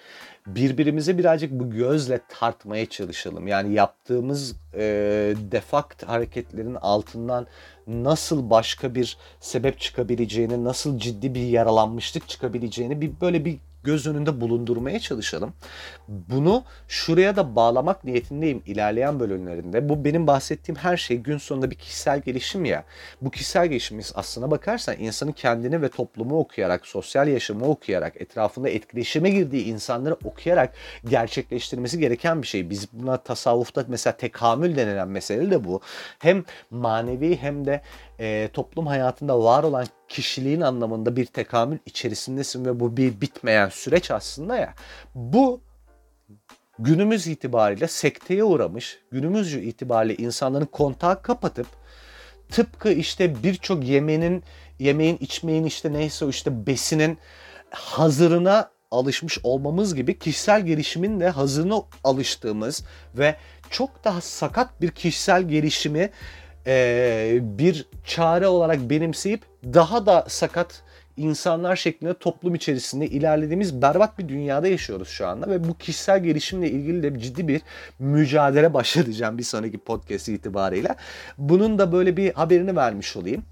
[0.47, 3.47] Birbirimize birazcık bu gözle tartmaya çalışalım.
[3.47, 4.81] Yani yaptığımız e,
[5.51, 7.47] defakt hareketlerin altından
[7.87, 14.41] nasıl başka bir sebep çıkabileceğini, nasıl ciddi bir yaralanmışlık çıkabileceğini bir böyle bir göz önünde
[14.41, 15.53] bulundurmaya çalışalım.
[16.07, 19.89] Bunu şuraya da bağlamak niyetindeyim ilerleyen bölümlerinde.
[19.89, 22.83] Bu benim bahsettiğim her şey gün sonunda bir kişisel gelişim ya.
[23.21, 29.29] Bu kişisel gelişim aslına bakarsan insanın kendini ve toplumu okuyarak, sosyal yaşamı okuyarak, etrafında etkileşime
[29.29, 30.73] girdiği insanları okuyarak
[31.09, 32.69] gerçekleştirmesi gereken bir şey.
[32.69, 35.81] Biz buna tasavvufta mesela tekamül denilen mesele de bu.
[36.19, 37.81] Hem manevi hem de
[38.19, 44.11] e, toplum hayatında var olan kişiliğin anlamında bir tekamül içerisindesin ve bu bir bitmeyen süreç
[44.11, 44.73] aslında ya.
[45.15, 45.61] Bu
[46.79, 51.67] günümüz itibariyle sekteye uğramış, günümüz itibariyle insanların kontağı kapatıp
[52.49, 54.43] tıpkı işte birçok yemenin,
[54.79, 57.17] yemeğin, içmeyin işte neyse işte besinin
[57.69, 62.83] hazırına alışmış olmamız gibi kişisel gelişimin de hazırına alıştığımız
[63.15, 63.35] ve
[63.69, 66.09] çok daha sakat bir kişisel gelişimi
[66.69, 70.83] e, bir çare olarak benimseyip daha da sakat
[71.17, 76.69] insanlar şeklinde toplum içerisinde ilerlediğimiz berbat bir dünyada yaşıyoruz şu anda ve bu kişisel gelişimle
[76.69, 77.61] ilgili de ciddi bir
[77.99, 80.95] mücadele başlatacağım bir sonraki podcast itibariyle.
[81.37, 83.43] Bunun da böyle bir haberini vermiş olayım.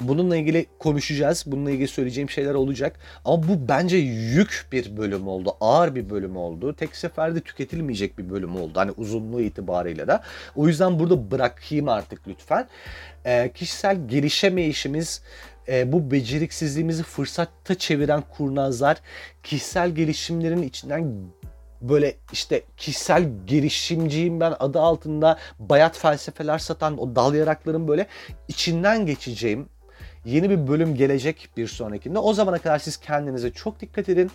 [0.00, 1.44] Bununla ilgili konuşacağız.
[1.46, 2.98] Bununla ilgili söyleyeceğim şeyler olacak.
[3.24, 5.56] Ama bu bence yük bir bölüm oldu.
[5.60, 6.74] Ağır bir bölüm oldu.
[6.74, 8.72] Tek seferde tüketilmeyecek bir bölüm oldu.
[8.74, 10.20] Hani uzunluğu itibariyle de.
[10.56, 12.68] O yüzden burada bırakayım artık lütfen.
[13.26, 15.22] Ee, kişisel gelişemeyişimiz,
[15.68, 18.96] e, bu beceriksizliğimizi fırsatta çeviren kurnazlar,
[19.42, 21.12] kişisel gelişimlerin içinden
[21.80, 28.06] böyle işte kişisel girişimciyim ben adı altında bayat felsefeler satan o dal yarakların böyle
[28.48, 29.68] içinden geçeceğim
[30.24, 32.18] yeni bir bölüm gelecek bir sonrakinde.
[32.18, 34.30] O zamana kadar siz kendinize çok dikkat edin.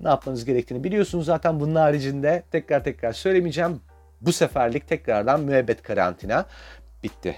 [0.00, 3.80] Ne yapmanız gerektiğini biliyorsunuz zaten bunun haricinde tekrar tekrar söylemeyeceğim.
[4.20, 6.46] Bu seferlik tekrardan müebbet karantina
[7.02, 7.36] bitti.